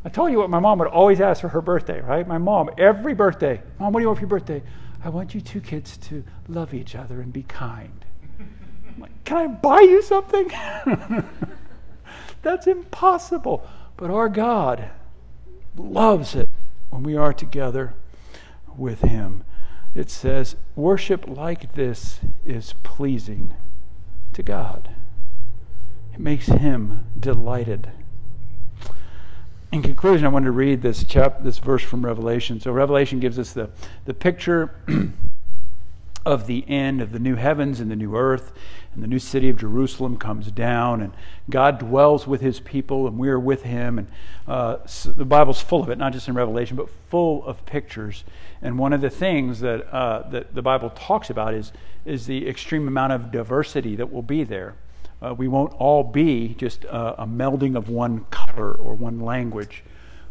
I 0.05 0.09
told 0.09 0.31
you 0.31 0.39
what 0.39 0.49
my 0.49 0.61
mom 0.61 0.79
would 0.79 0.89
always 0.89 1.21
ask 1.21 1.43
for 1.43 1.49
her 1.49 1.61
birthday, 1.61 2.01
right? 2.01 2.27
My 2.27 2.39
mom, 2.39 2.71
every 2.79 3.13
birthday, 3.15 3.61
Mom, 3.79 3.93
what 3.93 4.01
do 4.01 4.05
you 4.05 4.09
want 4.09 4.19
for 4.19 4.23
your 4.23 4.29
birthday? 4.29 4.63
I 5.05 5.11
want 5.11 5.35
you 5.35 5.41
two 5.41 5.61
kids 5.61 5.97
to 5.99 6.25
love 6.49 6.73
each 6.73 6.95
other 6.95 7.21
and 7.21 7.33
be 7.33 7.43
kind. 7.43 8.05
Like, 8.99 9.25
Can 9.25 9.37
I 9.37 9.47
buy 9.47 9.81
you 9.81 10.03
something? 10.03 10.51
That's 12.43 12.67
impossible. 12.67 13.67
But 13.97 14.11
our 14.11 14.29
God 14.29 14.91
loves 15.77 16.35
it 16.35 16.49
when 16.89 17.03
we 17.03 17.17
are 17.17 17.33
together 17.33 17.95
with 18.77 19.03
Him. 19.03 19.45
It 19.95 20.09
says, 20.09 20.57
worship 20.77 21.27
like 21.29 21.75
this 21.75 22.21
is 22.47 22.75
pleasing 22.83 23.55
to 24.33 24.43
God. 24.43 24.91
It 26.15 26.21
makes 26.21 26.47
Him 26.47 27.07
delighted. 27.19 27.91
In 29.73 29.83
conclusion, 29.83 30.27
I 30.27 30.31
wanted 30.31 30.47
to 30.47 30.53
read 30.53 30.83
this 30.83 31.05
chap, 31.05 31.45
this 31.45 31.59
verse 31.59 31.85
from 31.85 32.05
Revelation. 32.05 32.59
So 32.59 32.73
Revelation 32.73 33.21
gives 33.21 33.39
us 33.39 33.53
the, 33.53 33.71
the 34.05 34.13
picture 34.13 34.75
of 36.27 36.49
the 36.49 36.69
end 36.69 37.01
of 37.01 37.13
the 37.13 37.21
new 37.21 37.37
heavens 37.37 37.79
and 37.79 37.89
the 37.89 37.95
new 37.95 38.17
earth, 38.17 38.53
and 38.93 39.01
the 39.01 39.07
new 39.07 39.21
city 39.21 39.49
of 39.49 39.59
Jerusalem 39.59 40.17
comes 40.17 40.51
down, 40.51 41.01
and 41.01 41.13
God 41.49 41.79
dwells 41.79 42.27
with 42.27 42.41
his 42.41 42.59
people, 42.59 43.07
and 43.07 43.17
we 43.17 43.29
are 43.29 43.39
with 43.39 43.63
him. 43.63 44.01
And 44.01 44.09
uh, 44.49 44.79
so 44.87 45.13
the 45.13 45.25
Bible's 45.25 45.61
full 45.61 45.85
of 45.85 45.89
it, 45.89 45.99
not 45.99 46.15
just 46.15 46.27
in 46.27 46.35
Revelation, 46.35 46.77
but 46.77 46.91
full 47.09 47.45
of 47.45 47.65
pictures. 47.65 48.25
And 48.61 48.77
one 48.77 48.93
of 48.93 49.01
the 49.01 49.11
things 49.11 49.61
that, 49.61 49.89
uh, 49.95 50.29
that 50.31 50.53
the 50.53 50.63
Bible 50.63 50.91
talks 50.91 51.31
about 51.31 51.55
is, 51.55 51.71
is 52.05 52.27
the 52.27 52.49
extreme 52.49 52.89
amount 52.89 53.13
of 53.13 53.31
diversity 53.31 53.95
that 53.95 54.13
will 54.13 54.23
be 54.23 54.43
there. 54.43 54.75
Uh, 55.23 55.35
we 55.35 55.49
won't 55.49 55.73
all 55.75 56.03
be 56.03 56.55
just 56.55 56.85
a 56.85 57.27
melding 57.27 57.77
of 57.77 57.89
one 57.89 58.25
color 58.31 58.73
or 58.73 58.95
one 58.95 59.21
language, 59.21 59.85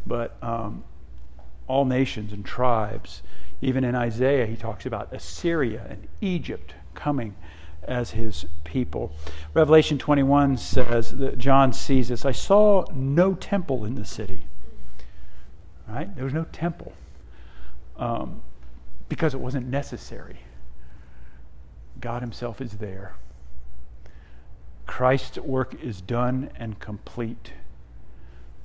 but 0.05 0.35
um, 0.41 0.83
all 1.67 1.85
nations 1.85 2.33
and 2.33 2.43
tribes. 2.43 3.21
Even 3.61 3.83
in 3.83 3.93
Isaiah, 3.93 4.45
he 4.45 4.55
talks 4.55 4.85
about 4.85 5.13
Assyria 5.13 5.85
and 5.89 6.07
Egypt 6.21 6.73
coming 6.95 7.35
as 7.83 8.11
his 8.11 8.45
people. 8.63 9.11
Revelation 9.53 9.97
21 9.97 10.57
says 10.57 11.17
that 11.17 11.37
John 11.37 11.73
sees 11.73 12.09
this 12.09 12.25
I 12.25 12.31
saw 12.31 12.85
no 12.93 13.33
temple 13.33 13.85
in 13.85 13.95
the 13.95 14.05
city. 14.05 14.43
Right? 15.87 16.13
There 16.15 16.23
was 16.23 16.33
no 16.33 16.45
temple 16.51 16.93
um, 17.97 18.41
because 19.07 19.33
it 19.33 19.39
wasn't 19.39 19.67
necessary. 19.67 20.39
God 21.99 22.21
Himself 22.21 22.61
is 22.61 22.73
there. 22.73 23.15
Christ's 24.89 25.37
work 25.37 25.75
is 25.83 26.01
done 26.01 26.49
and 26.55 26.79
complete. 26.79 27.53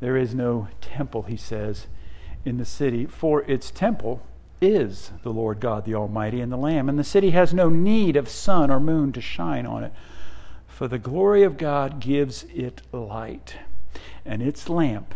There 0.01 0.17
is 0.17 0.35
no 0.35 0.69
temple, 0.81 1.25
he 1.25 1.37
says, 1.37 1.87
in 2.47 2.57
the 2.57 2.65
city, 2.65 3.05
for 3.05 3.43
its 3.43 3.71
temple 3.71 4.23
is 4.59 5.13
the 5.23 5.33
Lord 5.33 5.61
God 5.61 5.85
the 5.85 5.95
Almighty 5.95 6.41
and 6.41 6.51
the 6.51 6.57
Lamb, 6.57 6.89
and 6.89 6.99
the 6.99 7.05
city 7.05 7.33
has 7.33 7.53
no 7.53 7.69
need 7.69 8.17
of 8.17 8.31
sun 8.31 8.71
or 8.71 8.81
moon 8.81 9.13
to 9.13 9.21
shine 9.21 9.67
on 9.67 9.85
it, 9.85 9.93
for 10.67 10.89
the 10.89 10.99
glory 10.99 11.43
of 11.43 11.59
God 11.59 12.01
gives 12.01 12.45
it 12.45 12.81
light, 12.91 13.57
and 14.25 14.43
its 14.43 14.71
lamp 14.71 15.15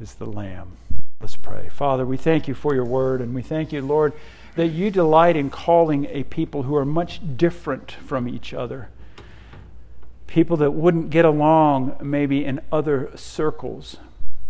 is 0.00 0.14
the 0.14 0.24
Lamb. 0.24 0.78
Let's 1.20 1.36
pray. 1.36 1.68
Father, 1.68 2.06
we 2.06 2.16
thank 2.16 2.48
you 2.48 2.54
for 2.54 2.74
your 2.74 2.86
word, 2.86 3.20
and 3.20 3.34
we 3.34 3.42
thank 3.42 3.70
you, 3.70 3.82
Lord, 3.82 4.14
that 4.54 4.68
you 4.68 4.90
delight 4.90 5.36
in 5.36 5.50
calling 5.50 6.06
a 6.06 6.24
people 6.24 6.62
who 6.62 6.74
are 6.74 6.86
much 6.86 7.20
different 7.36 7.92
from 7.92 8.26
each 8.26 8.54
other. 8.54 8.88
People 10.36 10.58
that 10.58 10.72
wouldn't 10.72 11.08
get 11.08 11.24
along 11.24 11.96
maybe 12.02 12.44
in 12.44 12.60
other 12.70 13.10
circles. 13.14 13.96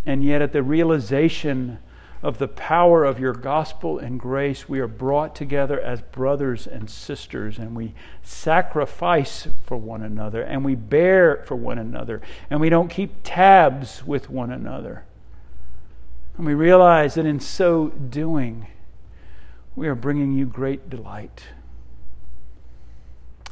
And 0.05 0.25
yet, 0.25 0.43
at 0.43 0.53
the 0.53 0.65
realization 0.65 1.79
of 2.25 2.39
the 2.39 2.49
power 2.49 3.05
of 3.05 3.21
your 3.21 3.33
gospel 3.33 3.97
and 3.97 4.19
grace, 4.19 4.69
we 4.69 4.81
are 4.81 4.89
brought 4.89 5.37
together 5.37 5.81
as 5.81 6.01
brothers 6.01 6.67
and 6.67 6.91
sisters, 6.91 7.57
and 7.57 7.77
we 7.77 7.95
sacrifice 8.25 9.47
for 9.65 9.77
one 9.77 10.03
another, 10.03 10.43
and 10.43 10.65
we 10.65 10.75
bear 10.75 11.45
for 11.47 11.55
one 11.55 11.79
another, 11.79 12.21
and 12.51 12.61
we 12.61 12.69
don't 12.69 12.89
keep 12.89 13.13
tabs 13.23 14.05
with 14.05 14.29
one 14.29 14.51
another. 14.51 15.05
And 16.37 16.47
we 16.47 16.55
realize 16.55 17.15
that 17.15 17.27
in 17.27 17.39
so 17.39 17.91
doing, 17.91 18.67
we 19.77 19.87
are 19.87 19.95
bringing 19.95 20.33
you 20.33 20.47
great 20.47 20.91
delight. 20.91 21.45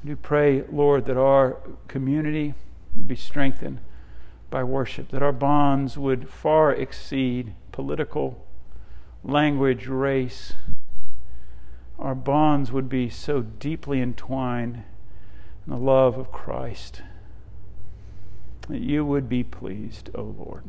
Do 0.04 0.16
pray, 0.16 0.64
Lord, 0.70 1.06
that 1.06 1.16
our 1.16 1.56
community 1.88 2.54
be 3.06 3.16
strengthened 3.16 3.80
by 4.50 4.62
worship, 4.62 5.08
that 5.08 5.22
our 5.22 5.32
bonds 5.32 5.96
would 5.96 6.28
far 6.28 6.72
exceed 6.72 7.54
political 7.72 8.46
language, 9.22 9.86
race, 9.86 10.54
our 11.98 12.14
bonds 12.14 12.70
would 12.70 12.88
be 12.88 13.08
so 13.08 13.40
deeply 13.40 14.00
entwined 14.00 14.84
in 15.66 15.72
the 15.72 15.78
love 15.78 16.18
of 16.18 16.30
Christ 16.30 17.02
that 18.68 18.80
you 18.80 19.04
would 19.04 19.28
be 19.28 19.42
pleased, 19.42 20.10
O 20.14 20.22
Lord. 20.22 20.64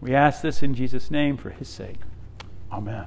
We 0.00 0.14
ask 0.14 0.42
this 0.42 0.62
in 0.62 0.74
Jesus' 0.74 1.10
name 1.10 1.36
for 1.36 1.50
his 1.50 1.68
sake. 1.68 2.00
Amen. 2.70 3.06